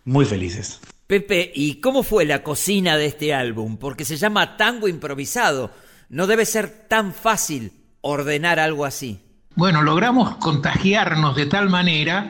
muy 0.05 0.25
felices. 0.25 0.79
Pepe, 1.09 1.51
¿y 1.55 1.81
cómo 1.81 2.03
fue 2.03 2.23
la 2.23 2.43
cocina 2.43 2.95
de 2.95 3.07
este 3.07 3.33
álbum? 3.33 3.77
Porque 3.77 4.05
se 4.05 4.15
llama 4.15 4.57
Tango 4.57 4.87
Improvisado. 4.87 5.71
No 6.09 6.27
debe 6.27 6.45
ser 6.45 6.85
tan 6.87 7.15
fácil 7.15 7.71
ordenar 8.01 8.59
algo 8.59 8.85
así. 8.85 9.19
Bueno, 9.55 9.81
logramos 9.81 10.35
contagiarnos 10.35 11.35
de 11.35 11.47
tal 11.47 11.67
manera 11.67 12.29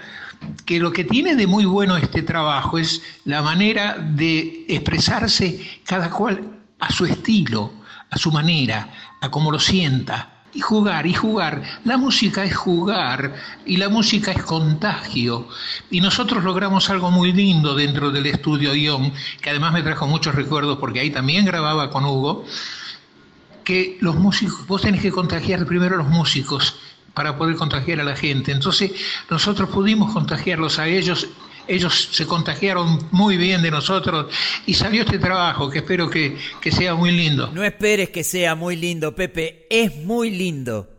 que 0.65 0.79
lo 0.79 0.93
que 0.93 1.03
tiene 1.03 1.35
de 1.35 1.45
muy 1.45 1.65
bueno 1.65 1.97
este 1.97 2.21
trabajo 2.21 2.77
es 2.77 3.01
la 3.25 3.41
manera 3.41 3.97
de 3.97 4.63
expresarse 4.69 5.59
cada 5.85 6.09
cual 6.09 6.61
a 6.79 6.89
su 6.89 7.05
estilo, 7.05 7.73
a 8.09 8.17
su 8.17 8.31
manera, 8.31 8.93
a 9.19 9.29
como 9.29 9.51
lo 9.51 9.59
sienta. 9.59 10.38
Y 10.53 10.61
jugar, 10.61 11.05
y 11.05 11.13
jugar. 11.13 11.61
La 11.85 11.97
música 11.97 12.43
es 12.43 12.55
jugar 12.55 13.35
y 13.65 13.77
la 13.77 13.87
música 13.89 14.31
es 14.31 14.41
contagio. 14.43 15.47
Y 15.91 16.01
nosotros 16.01 16.43
logramos 16.43 16.89
algo 16.89 17.11
muy 17.11 17.31
lindo 17.31 17.75
dentro 17.75 18.09
del 18.11 18.25
estudio 18.25 18.73
Ion, 18.73 19.13
que 19.41 19.51
además 19.51 19.73
me 19.73 19.83
trajo 19.83 20.07
muchos 20.07 20.33
recuerdos 20.33 20.79
porque 20.79 21.01
ahí 21.01 21.11
también 21.11 21.45
grababa 21.45 21.91
con 21.91 22.03
Hugo, 22.03 22.45
que 23.63 23.97
los 24.01 24.15
músicos, 24.15 24.65
vos 24.65 24.81
tenés 24.81 25.01
que 25.01 25.11
contagiar 25.11 25.65
primero 25.67 25.95
a 25.95 25.97
los 25.99 26.07
músicos 26.07 26.79
para 27.13 27.37
poder 27.37 27.55
contagiar 27.55 27.99
a 27.99 28.03
la 28.03 28.15
gente. 28.15 28.51
Entonces 28.51 28.91
nosotros 29.29 29.69
pudimos 29.69 30.13
contagiarlos 30.13 30.79
a 30.79 30.87
ellos 30.87 31.27
ellos 31.69 32.09
se 32.11 32.25
contagiaron 32.25 33.07
muy 33.11 33.37
bien 33.37 33.61
de 33.61 33.69
nosotros 33.69 34.33
y 34.65 34.73
salió 34.73 35.03
este 35.03 35.19
trabajo 35.19 35.69
que 35.69 35.79
espero 35.79 36.09
que, 36.09 36.35
que, 36.59 36.71
sea 36.71 36.95
muy 36.95 37.11
lindo. 37.11 37.51
No 37.53 37.63
esperes 37.63 38.09
que 38.09 38.23
sea 38.23 38.55
muy 38.55 38.75
lindo, 38.75 39.13
Pepe, 39.13 39.67
es 39.69 39.95
muy 39.95 40.31
lindo. 40.31 40.89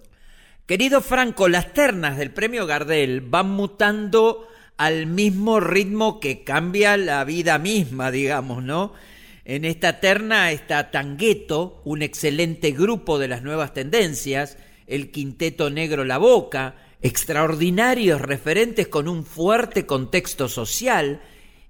Querido 0.67 1.01
Franco, 1.01 1.49
las 1.49 1.75
ternas 1.75 2.17
del 2.17 2.31
premio 2.31 2.67
Gardel 2.67 3.21
van 3.21 3.51
mutando 3.51 4.47
al 4.77 5.07
mismo 5.07 5.59
ritmo 5.59 6.21
que 6.21 6.45
cambia 6.45 6.97
la 6.97 7.25
vida 7.25 7.59
misma, 7.59 8.13
digamos, 8.13 8.63
¿no? 8.63 8.95
En 9.45 9.65
esta 9.65 9.99
terna 9.99 10.53
está 10.53 10.93
Tangueto, 10.93 11.83
un 11.85 12.03
excelente 12.03 12.71
grupo 12.71 13.19
de 13.19 13.27
las 13.27 13.43
nuevas 13.43 13.75
tendencias, 13.75 14.57
el 14.87 15.11
Quinteto 15.11 15.71
Negro 15.71 16.05
La 16.05 16.19
Boca, 16.19 16.77
extraordinarios 17.03 18.21
referentes 18.21 18.89
con 18.89 19.09
un 19.09 19.25
fuerte 19.25 19.87
contexto 19.87 20.49
social 20.49 21.21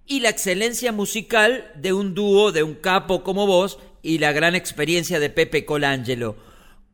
y 0.07 0.21
la 0.21 0.31
excelencia 0.31 0.93
musical 0.93 1.71
de 1.77 1.93
un 1.93 2.15
dúo 2.15 2.53
de 2.53 2.63
un 2.63 2.75
capo 2.75 3.23
como 3.23 3.47
vos 3.47 3.79
y 4.03 4.19
la 4.19 4.33
gran 4.33 4.55
experiencia 4.55 5.21
de 5.21 5.31
Pepe 5.31 5.65
Colangelo. 5.65 6.37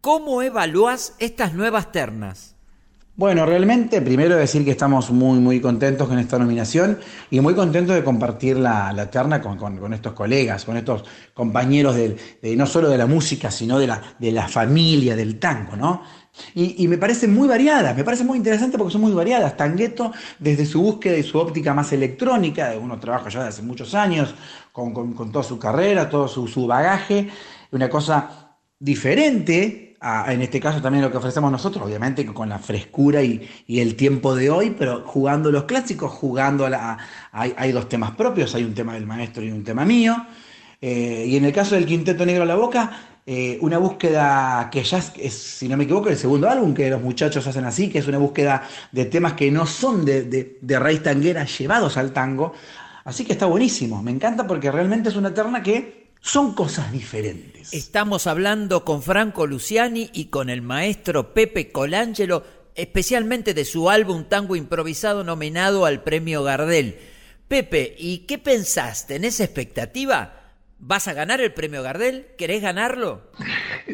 ¿Cómo 0.00 0.42
evalúas 0.42 1.14
estas 1.18 1.54
nuevas 1.54 1.92
ternas? 1.92 2.56
Bueno, 3.18 3.46
realmente 3.46 4.02
primero 4.02 4.36
decir 4.36 4.62
que 4.62 4.72
estamos 4.72 5.10
muy, 5.10 5.38
muy 5.38 5.58
contentos 5.58 6.06
con 6.06 6.18
esta 6.18 6.38
nominación 6.38 6.98
y 7.30 7.40
muy 7.40 7.54
contentos 7.54 7.96
de 7.96 8.04
compartir 8.04 8.58
la, 8.58 8.92
la 8.92 9.10
terna 9.10 9.40
con, 9.40 9.56
con, 9.56 9.94
estos 9.94 10.12
colegas, 10.12 10.66
con 10.66 10.76
estos 10.76 11.02
compañeros 11.32 11.96
de, 11.96 12.56
no 12.56 12.66
solo 12.66 12.90
de 12.90 12.98
la 12.98 13.06
música, 13.06 13.50
sino 13.50 13.78
de 13.78 13.86
la, 13.86 14.02
de 14.18 14.32
la 14.32 14.46
familia 14.48 15.16
del 15.16 15.38
tango, 15.38 15.76
¿no? 15.76 16.02
Y, 16.54 16.88
me 16.88 16.98
parece 16.98 17.28
muy 17.28 17.48
variada, 17.48 17.94
me 17.94 18.04
parece 18.04 18.24
muy 18.24 18.38
interesante 18.38 18.78
porque 18.78 18.92
son 18.92 19.02
muy 19.02 19.12
variadas. 19.12 19.56
Tangueto, 19.56 20.12
desde 20.38 20.66
su 20.66 20.82
búsqueda 20.82 21.16
y 21.16 21.22
su 21.22 21.38
óptica 21.38 21.74
más 21.74 21.92
electrónica, 21.92 22.74
uno 22.80 22.98
trabaja 22.98 23.28
ya 23.28 23.40
desde 23.40 23.48
hace 23.48 23.62
muchos 23.62 23.94
años, 23.94 24.34
con, 24.72 24.92
con, 24.92 25.14
con 25.14 25.32
toda 25.32 25.44
su 25.44 25.58
carrera, 25.58 26.08
todo 26.08 26.28
su, 26.28 26.46
su 26.48 26.66
bagaje, 26.66 27.28
una 27.72 27.88
cosa 27.88 28.58
diferente, 28.78 29.96
a, 30.00 30.32
en 30.32 30.42
este 30.42 30.60
caso 30.60 30.82
también 30.82 31.02
lo 31.02 31.10
que 31.10 31.16
ofrecemos 31.16 31.50
nosotros, 31.50 31.84
obviamente 31.84 32.24
con 32.26 32.48
la 32.48 32.58
frescura 32.58 33.22
y, 33.22 33.48
y 33.66 33.80
el 33.80 33.96
tiempo 33.96 34.34
de 34.34 34.50
hoy, 34.50 34.74
pero 34.78 35.04
jugando 35.06 35.50
los 35.50 35.64
clásicos, 35.64 36.12
jugando 36.12 36.66
a 36.66 36.70
la, 36.70 36.98
hay, 37.32 37.54
hay, 37.56 37.72
dos 37.72 37.88
temas 37.88 38.12
propios, 38.12 38.54
hay 38.54 38.64
un 38.64 38.74
tema 38.74 38.94
del 38.94 39.06
maestro 39.06 39.42
y 39.42 39.50
un 39.50 39.64
tema 39.64 39.84
mío. 39.84 40.26
Eh, 40.80 41.24
y 41.26 41.36
en 41.36 41.44
el 41.44 41.52
caso 41.52 41.74
del 41.74 41.86
Quinteto 41.86 42.26
Negro 42.26 42.42
a 42.42 42.46
la 42.46 42.56
Boca, 42.56 43.15
eh, 43.26 43.58
una 43.60 43.78
búsqueda 43.78 44.70
que 44.70 44.84
ya 44.84 44.98
es, 44.98 45.34
si 45.34 45.68
no 45.68 45.76
me 45.76 45.84
equivoco, 45.84 46.08
el 46.08 46.16
segundo 46.16 46.48
álbum 46.48 46.72
que 46.72 46.88
los 46.88 47.02
muchachos 47.02 47.46
hacen 47.46 47.64
así, 47.64 47.90
que 47.90 47.98
es 47.98 48.06
una 48.06 48.18
búsqueda 48.18 48.62
de 48.92 49.04
temas 49.06 49.32
que 49.32 49.50
no 49.50 49.66
son 49.66 50.04
de, 50.04 50.22
de, 50.22 50.58
de 50.60 50.78
raíz 50.78 51.02
tanguera 51.02 51.44
llevados 51.44 51.96
al 51.96 52.12
tango, 52.12 52.54
Así 53.06 53.24
que 53.24 53.34
está 53.34 53.46
buenísimo, 53.46 54.02
me 54.02 54.10
encanta 54.10 54.48
porque 54.48 54.72
realmente 54.72 55.10
es 55.10 55.14
una 55.14 55.32
terna 55.32 55.62
que 55.62 56.08
son 56.20 56.54
cosas 56.54 56.90
diferentes. 56.90 57.72
Estamos 57.72 58.26
hablando 58.26 58.84
con 58.84 59.00
Franco 59.00 59.46
Luciani 59.46 60.10
y 60.12 60.24
con 60.24 60.50
el 60.50 60.60
maestro 60.60 61.32
Pepe 61.32 61.70
Colangelo, 61.70 62.42
especialmente 62.74 63.54
de 63.54 63.64
su 63.64 63.90
álbum 63.90 64.24
Tango 64.24 64.56
Improvisado 64.56 65.22
nominado 65.22 65.86
al 65.86 66.02
premio 66.02 66.42
Gardel. 66.42 66.98
Pepe, 67.46 67.94
¿y 67.96 68.26
qué 68.26 68.38
pensás? 68.38 69.06
¿Tenés 69.06 69.38
expectativa? 69.38 70.45
¿Vas 70.78 71.08
a 71.08 71.14
ganar 71.14 71.40
el 71.40 71.52
premio 71.52 71.82
Gardel? 71.82 72.26
¿Querés 72.36 72.62
ganarlo? 72.62 73.30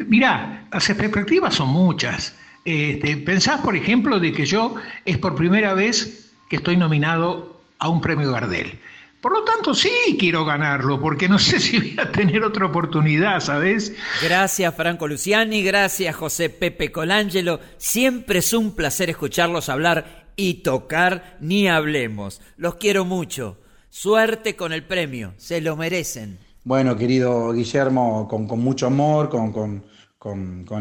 Mirá, 0.07 0.67
las 0.71 0.89
expectativas 0.89 1.55
son 1.55 1.69
muchas. 1.69 2.35
Este, 2.65 3.17
pensás, 3.17 3.61
por 3.61 3.75
ejemplo, 3.75 4.19
de 4.19 4.31
que 4.31 4.45
yo 4.45 4.75
es 5.05 5.17
por 5.17 5.35
primera 5.35 5.73
vez 5.73 6.31
que 6.49 6.57
estoy 6.57 6.77
nominado 6.77 7.61
a 7.79 7.89
un 7.89 8.01
premio 8.01 8.31
Gardel. 8.31 8.79
Por 9.21 9.31
lo 9.31 9.45
tanto, 9.45 9.73
sí 9.73 9.89
quiero 10.19 10.43
ganarlo, 10.43 10.99
porque 10.99 11.29
no 11.29 11.39
sé 11.39 11.59
si 11.59 11.79
voy 11.79 11.95
a 11.97 12.11
tener 12.11 12.43
otra 12.43 12.65
oportunidad, 12.65 13.39
¿sabes? 13.39 13.95
Gracias, 14.21 14.75
Franco 14.75 15.07
Luciani, 15.07 15.63
gracias, 15.63 16.15
José 16.15 16.49
Pepe 16.49 16.91
Colangelo. 16.91 17.61
Siempre 17.77 18.39
es 18.39 18.51
un 18.51 18.75
placer 18.75 19.09
escucharlos 19.09 19.69
hablar 19.69 20.27
y 20.35 20.55
tocar, 20.55 21.37
ni 21.39 21.69
hablemos. 21.69 22.41
Los 22.57 22.75
quiero 22.75 23.05
mucho. 23.05 23.59
Suerte 23.89 24.55
con 24.57 24.73
el 24.73 24.83
premio, 24.83 25.33
se 25.37 25.61
lo 25.61 25.77
merecen. 25.77 26.39
Bueno, 26.65 26.95
querido 26.95 27.51
Guillermo, 27.51 28.25
con, 28.29 28.47
mucho 28.61 28.87
amor, 28.87 29.29
con, 29.29 29.83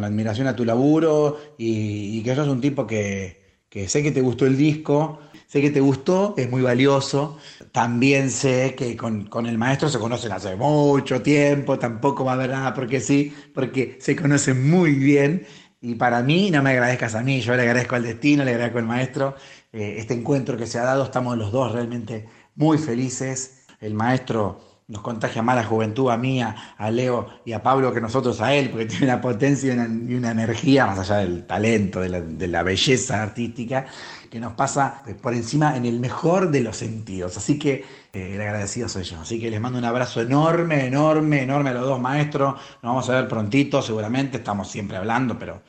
la 0.00 0.06
admiración 0.06 0.46
a 0.46 0.54
tu 0.54 0.64
laburo 0.64 1.38
y, 1.58 2.18
y 2.18 2.22
que 2.22 2.36
sos 2.36 2.46
un 2.46 2.60
tipo 2.60 2.86
que, 2.86 3.40
sé 3.88 4.00
que 4.02 4.12
te 4.12 4.20
gustó 4.20 4.46
el 4.46 4.56
disco, 4.56 5.18
sé 5.48 5.60
que 5.60 5.70
te 5.70 5.80
gustó, 5.80 6.34
es 6.36 6.48
muy 6.48 6.62
valioso. 6.62 7.38
También 7.72 8.30
sé 8.30 8.76
que 8.76 8.96
con, 8.96 9.26
con, 9.26 9.46
el 9.46 9.58
maestro 9.58 9.88
se 9.88 9.98
conocen 9.98 10.30
hace 10.30 10.54
mucho 10.54 11.20
tiempo, 11.20 11.78
tampoco 11.80 12.24
va 12.24 12.32
a 12.32 12.34
haber 12.34 12.50
nada 12.50 12.74
porque 12.74 13.00
sí, 13.00 13.34
porque 13.52 13.98
se 14.00 14.14
conocen 14.14 14.70
muy 14.70 14.92
bien. 14.94 15.46
Y 15.80 15.96
para 15.96 16.22
mí, 16.22 16.50
no 16.52 16.62
me 16.62 16.70
agradezcas 16.70 17.16
a 17.16 17.22
mí, 17.24 17.40
yo 17.40 17.56
le 17.56 17.62
agradezco 17.62 17.96
al 17.96 18.04
destino, 18.04 18.44
le 18.44 18.52
agradezco 18.52 18.78
al 18.78 18.86
maestro. 18.86 19.34
Eh, 19.72 19.96
este 19.98 20.14
encuentro 20.14 20.56
que 20.56 20.66
se 20.68 20.78
ha 20.78 20.84
dado, 20.84 21.02
estamos 21.04 21.36
los 21.36 21.50
dos 21.50 21.72
realmente 21.72 22.28
muy 22.54 22.78
felices. 22.78 23.66
El 23.80 23.94
maestro 23.94 24.71
nos 24.92 25.00
contagia 25.00 25.40
más 25.40 25.56
la 25.56 25.64
juventud 25.64 26.10
a 26.10 26.18
mí, 26.18 26.42
a, 26.42 26.90
Leo 26.90 27.26
y 27.46 27.52
a 27.52 27.62
Pablo 27.62 27.94
que 27.94 28.00
nosotros 28.00 28.42
a 28.42 28.54
él, 28.54 28.68
porque 28.68 28.84
tiene 28.86 29.06
una 29.06 29.22
potencia 29.22 29.72
y 29.72 30.14
una, 30.14 30.30
energía, 30.30 30.86
más 30.86 30.98
allá 30.98 31.16
del 31.16 31.46
talento, 31.46 32.00
de 32.00 32.48
la, 32.48 32.62
belleza 32.62 33.22
artística, 33.22 33.86
que 34.30 34.38
nos 34.38 34.52
pasa 34.52 35.02
por 35.22 35.32
encima 35.32 35.76
en 35.78 35.86
el 35.86 35.98
mejor 35.98 36.50
de 36.50 36.60
los 36.60 36.76
sentidos. 36.76 37.38
Así 37.38 37.58
que 37.58 37.84
eh, 38.12 38.34
el 38.34 38.40
agradecido 38.42 38.86
soy 38.88 39.04
yo. 39.04 39.18
Así 39.20 39.40
que 39.40 39.50
les 39.50 39.60
mando 39.60 39.78
un 39.78 39.86
abrazo 39.86 40.20
enorme, 40.20 40.86
enorme, 40.86 41.42
enorme 41.42 41.70
a 41.70 41.74
los 41.74 41.84
dos 41.84 42.00
maestros. 42.00 42.54
Nos 42.82 42.92
vamos 42.92 43.08
a 43.08 43.14
ver 43.14 43.28
prontito, 43.28 43.80
seguramente, 43.80 44.36
estamos 44.36 44.70
siempre 44.70 44.98
hablando, 44.98 45.38
pero 45.38 45.62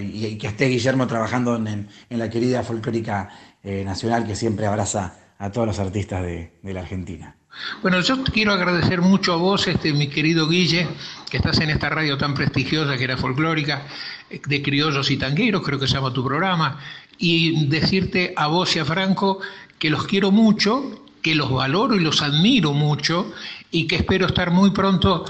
y, 0.00 0.36
que 0.36 0.48
esté 0.48 0.66
Guillermo 0.66 1.06
trabajando 1.06 1.54
en, 1.54 1.88
la 2.08 2.28
querida 2.28 2.64
folclórica 2.64 3.28
eh, 3.62 3.84
nacional 3.84 4.26
que 4.26 4.34
siempre 4.34 4.66
abraza 4.66 5.14
a 5.38 5.52
todos 5.52 5.68
los 5.68 5.78
artistas 5.78 6.24
de 6.24 6.50
la 6.62 6.80
Argentina. 6.80 7.36
Bueno, 7.82 8.00
yo 8.00 8.22
quiero 8.24 8.52
agradecer 8.52 9.00
mucho 9.00 9.32
a 9.32 9.36
vos, 9.36 9.66
este, 9.66 9.92
mi 9.92 10.08
querido 10.08 10.48
Guille, 10.48 10.88
que 11.30 11.36
estás 11.36 11.60
en 11.60 11.70
esta 11.70 11.88
radio 11.88 12.16
tan 12.18 12.34
prestigiosa 12.34 12.96
que 12.96 13.04
era 13.04 13.16
folclórica, 13.16 13.86
de 14.30 14.62
criollos 14.62 15.10
y 15.10 15.16
tangueros, 15.16 15.62
creo 15.62 15.78
que 15.78 15.86
se 15.86 15.94
llama 15.94 16.12
tu 16.12 16.24
programa, 16.24 16.78
y 17.18 17.66
decirte 17.66 18.32
a 18.36 18.46
vos 18.48 18.74
y 18.76 18.80
a 18.80 18.84
Franco 18.84 19.40
que 19.78 19.90
los 19.90 20.06
quiero 20.06 20.30
mucho, 20.30 21.04
que 21.22 21.34
los 21.34 21.50
valoro 21.50 21.94
y 21.94 22.00
los 22.00 22.22
admiro 22.22 22.72
mucho, 22.72 23.32
y 23.70 23.86
que 23.86 23.96
espero 23.96 24.26
estar 24.26 24.50
muy 24.50 24.70
pronto 24.70 25.24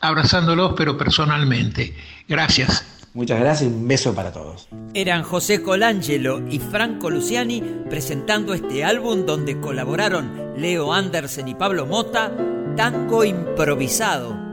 abrazándolos, 0.00 0.74
pero 0.76 0.96
personalmente. 0.96 1.94
Gracias. 2.28 2.99
Muchas 3.12 3.40
gracias 3.40 3.70
y 3.70 3.74
un 3.74 3.88
beso 3.88 4.14
para 4.14 4.32
todos. 4.32 4.68
Eran 4.94 5.22
José 5.22 5.62
Colangelo 5.62 6.46
y 6.48 6.58
Franco 6.58 7.10
Luciani 7.10 7.60
presentando 7.88 8.54
este 8.54 8.84
álbum 8.84 9.26
donde 9.26 9.60
colaboraron 9.60 10.52
Leo 10.56 10.92
Andersen 10.92 11.48
y 11.48 11.54
Pablo 11.54 11.86
Mota, 11.86 12.32
Tango 12.76 13.24
Improvisado. 13.24 14.49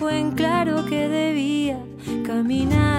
Fue 0.00 0.18
en 0.18 0.30
claro 0.30 0.86
que 0.86 1.08
debía 1.08 1.78
caminar. 2.24 2.89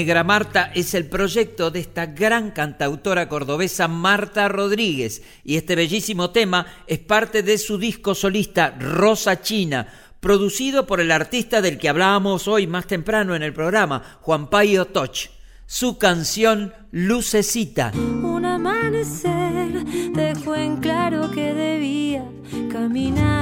Negra 0.00 0.24
Marta 0.24 0.72
es 0.74 0.94
el 0.94 1.04
proyecto 1.04 1.70
de 1.70 1.80
esta 1.80 2.06
gran 2.06 2.52
cantautora 2.52 3.28
cordobesa 3.28 3.86
Marta 3.86 4.48
Rodríguez 4.48 5.22
y 5.44 5.56
este 5.58 5.76
bellísimo 5.76 6.30
tema 6.30 6.64
es 6.86 7.00
parte 7.00 7.42
de 7.42 7.58
su 7.58 7.76
disco 7.76 8.14
solista 8.14 8.74
Rosa 8.80 9.42
China, 9.42 9.88
producido 10.18 10.86
por 10.86 11.02
el 11.02 11.10
artista 11.10 11.60
del 11.60 11.76
que 11.76 11.90
hablábamos 11.90 12.48
hoy 12.48 12.66
más 12.66 12.86
temprano 12.86 13.34
en 13.34 13.42
el 13.42 13.52
programa, 13.52 14.02
Juan 14.22 14.48
Payo 14.48 14.86
Toch. 14.86 15.28
Su 15.66 15.98
canción 15.98 16.72
Lucecita. 16.92 17.92
Un 17.94 18.46
amanecer 18.46 19.84
dejó 20.14 20.56
en 20.56 20.78
claro 20.78 21.30
que 21.30 21.52
debía 21.52 22.24
caminar 22.72 23.39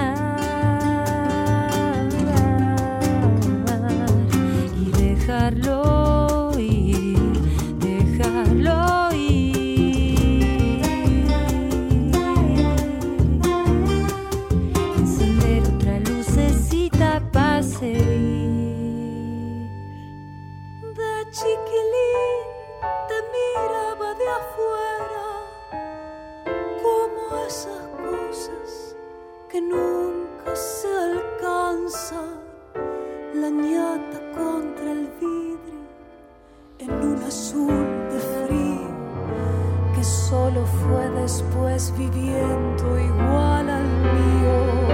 esas 27.48 27.82
cosas 27.96 28.94
que 29.50 29.58
nunca 29.58 30.54
se 30.54 30.86
alcanzan, 30.86 32.40
la 33.40 33.48
ñata 33.48 34.18
contra 34.36 34.92
el 34.92 35.06
vidrio 35.18 35.80
en 36.78 36.90
un 36.90 37.22
azul 37.22 37.86
de 38.12 38.20
frío 38.36 38.90
que 39.94 40.04
solo 40.04 40.66
fue 40.66 41.08
después 41.22 41.94
viviendo 41.96 42.84
igual 42.98 43.70
al 43.70 43.88
mío. 44.14 44.87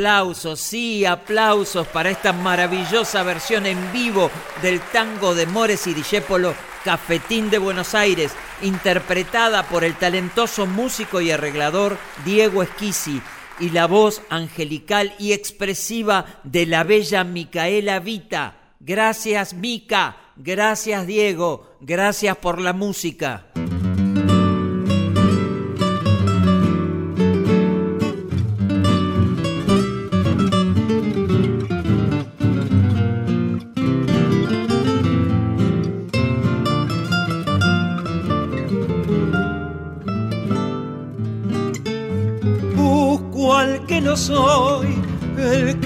Aplausos, 0.00 0.60
sí, 0.60 1.04
aplausos 1.04 1.86
para 1.88 2.08
esta 2.08 2.32
maravillosa 2.32 3.22
versión 3.22 3.66
en 3.66 3.92
vivo 3.92 4.30
del 4.62 4.80
tango 4.80 5.34
de 5.34 5.44
Mores 5.44 5.86
y 5.86 5.92
Discépolo, 5.92 6.54
Cafetín 6.86 7.50
de 7.50 7.58
Buenos 7.58 7.94
Aires, 7.94 8.32
interpretada 8.62 9.62
por 9.64 9.84
el 9.84 9.94
talentoso 9.96 10.64
músico 10.64 11.20
y 11.20 11.30
arreglador 11.30 11.98
Diego 12.24 12.62
Esquisi 12.62 13.20
y 13.58 13.68
la 13.68 13.86
voz 13.86 14.22
angelical 14.30 15.12
y 15.18 15.34
expresiva 15.34 16.24
de 16.44 16.64
la 16.64 16.82
bella 16.82 17.22
Micaela 17.22 18.00
Vita. 18.00 18.54
Gracias, 18.80 19.52
Mica. 19.52 20.16
Gracias, 20.36 21.06
Diego. 21.06 21.76
Gracias 21.82 22.38
por 22.38 22.58
la 22.58 22.72
música. 22.72 23.48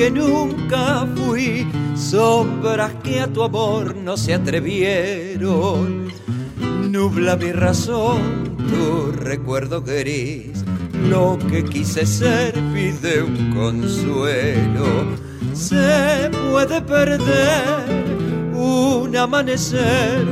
Que 0.05 0.11
nunca 0.11 1.07
fui, 1.16 1.66
sombras 1.96 2.92
que 3.02 3.20
a 3.20 3.26
tu 3.26 3.42
amor 3.42 3.96
no 3.96 4.18
se 4.18 4.34
atrevieron. 4.34 6.12
Nubla 6.90 7.36
mi 7.36 7.52
razón, 7.52 8.55
tu 8.68 9.12
recuerdo 9.12 9.80
gris, 9.80 10.62
lo 11.09 11.38
que 11.48 11.64
quise 11.64 12.05
ser 12.05 12.52
pide 12.74 13.22
un 13.22 13.55
consuelo. 13.55 14.84
Se 15.55 16.30
puede 16.50 16.82
perder 16.82 18.05
un 18.55 19.16
amanecer, 19.16 20.26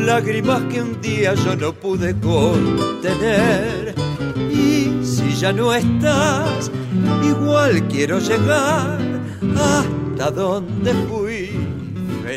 lágrimas 0.00 0.64
que 0.64 0.82
un 0.82 1.00
día 1.00 1.32
yo 1.32 1.56
no 1.56 1.72
pude 1.72 2.14
contener. 2.20 3.94
Y 4.52 5.02
si 5.02 5.34
ya 5.34 5.50
no 5.50 5.72
estás, 5.72 6.70
igual 7.22 7.86
quiero 7.88 8.18
llegar 8.18 8.98
hasta 9.56 10.30
donde 10.30 10.92
fui. 11.08 11.27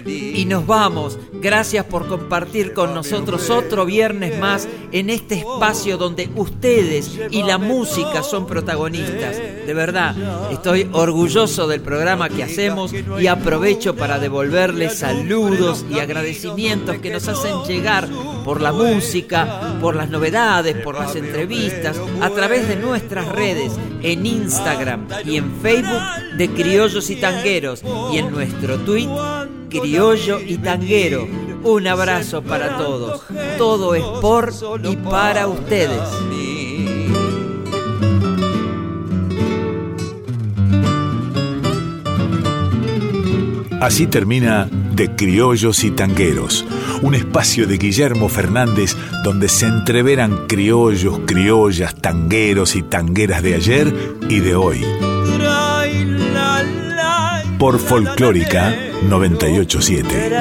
Y 0.05 0.45
nos 0.45 0.65
vamos. 0.65 1.17
Gracias 1.33 1.85
por 1.85 2.07
compartir 2.07 2.73
con 2.73 2.93
nosotros 2.93 3.49
otro 3.49 3.85
viernes 3.85 4.39
más 4.39 4.67
en 4.91 5.09
este 5.09 5.35
espacio 5.35 5.97
donde 5.97 6.29
ustedes 6.35 7.19
y 7.29 7.43
la 7.43 7.57
música 7.57 8.23
son 8.23 8.45
protagonistas. 8.45 9.37
De 9.37 9.73
verdad, 9.73 10.15
estoy 10.51 10.89
orgulloso 10.91 11.67
del 11.67 11.81
programa 11.81 12.29
que 12.29 12.43
hacemos 12.43 12.93
y 13.19 13.27
aprovecho 13.27 13.95
para 13.95 14.19
devolverles 14.19 14.99
saludos 14.99 15.85
y 15.89 15.99
agradecimientos 15.99 16.97
que 16.97 17.11
nos 17.11 17.27
hacen 17.27 17.63
llegar 17.67 18.07
por 18.43 18.61
la 18.61 18.71
música, 18.71 19.77
por 19.81 19.95
las 19.95 20.09
novedades, 20.09 20.75
por 20.77 20.95
las 20.95 21.15
entrevistas, 21.15 21.99
a 22.21 22.29
través 22.31 22.67
de 22.67 22.75
nuestras 22.75 23.27
redes, 23.27 23.73
en 24.01 24.25
Instagram 24.25 25.07
y 25.25 25.37
en 25.37 25.51
Facebook 25.61 26.01
de 26.37 26.49
Criollos 26.49 27.09
y 27.09 27.15
Tangueros 27.17 27.83
y 28.11 28.17
en 28.17 28.31
nuestro 28.31 28.79
tweet 28.79 29.09
criollo 29.72 30.39
y 30.39 30.57
tanguero. 30.57 31.28
Un 31.63 31.88
abrazo 31.88 32.41
para 32.41 32.78
todos. 32.78 33.24
Todo 33.57 33.95
es 33.95 34.03
por 34.22 34.51
y 34.84 34.95
para 34.97 35.47
ustedes. 35.47 36.01
Así 43.80 44.05
termina 44.05 44.69
De 44.93 45.15
Criollos 45.15 45.84
y 45.84 45.89
Tangueros, 45.89 46.65
un 47.01 47.15
espacio 47.15 47.65
de 47.65 47.80
Guillermo 47.80 48.30
Fernández 48.30 48.95
donde 49.24 49.49
se 49.49 49.65
entreveran 49.65 50.45
criollos, 50.47 51.22
criollas, 51.26 51.95
tangueros 51.95 52.76
y 52.76 52.84
tangueras 52.84 53.41
de 53.41 53.55
ayer 53.55 53.91
y 54.30 54.39
de 54.39 54.55
hoy. 54.55 54.86
Por 57.62 57.78
Folclórica 57.78 58.74
987. 59.03 60.32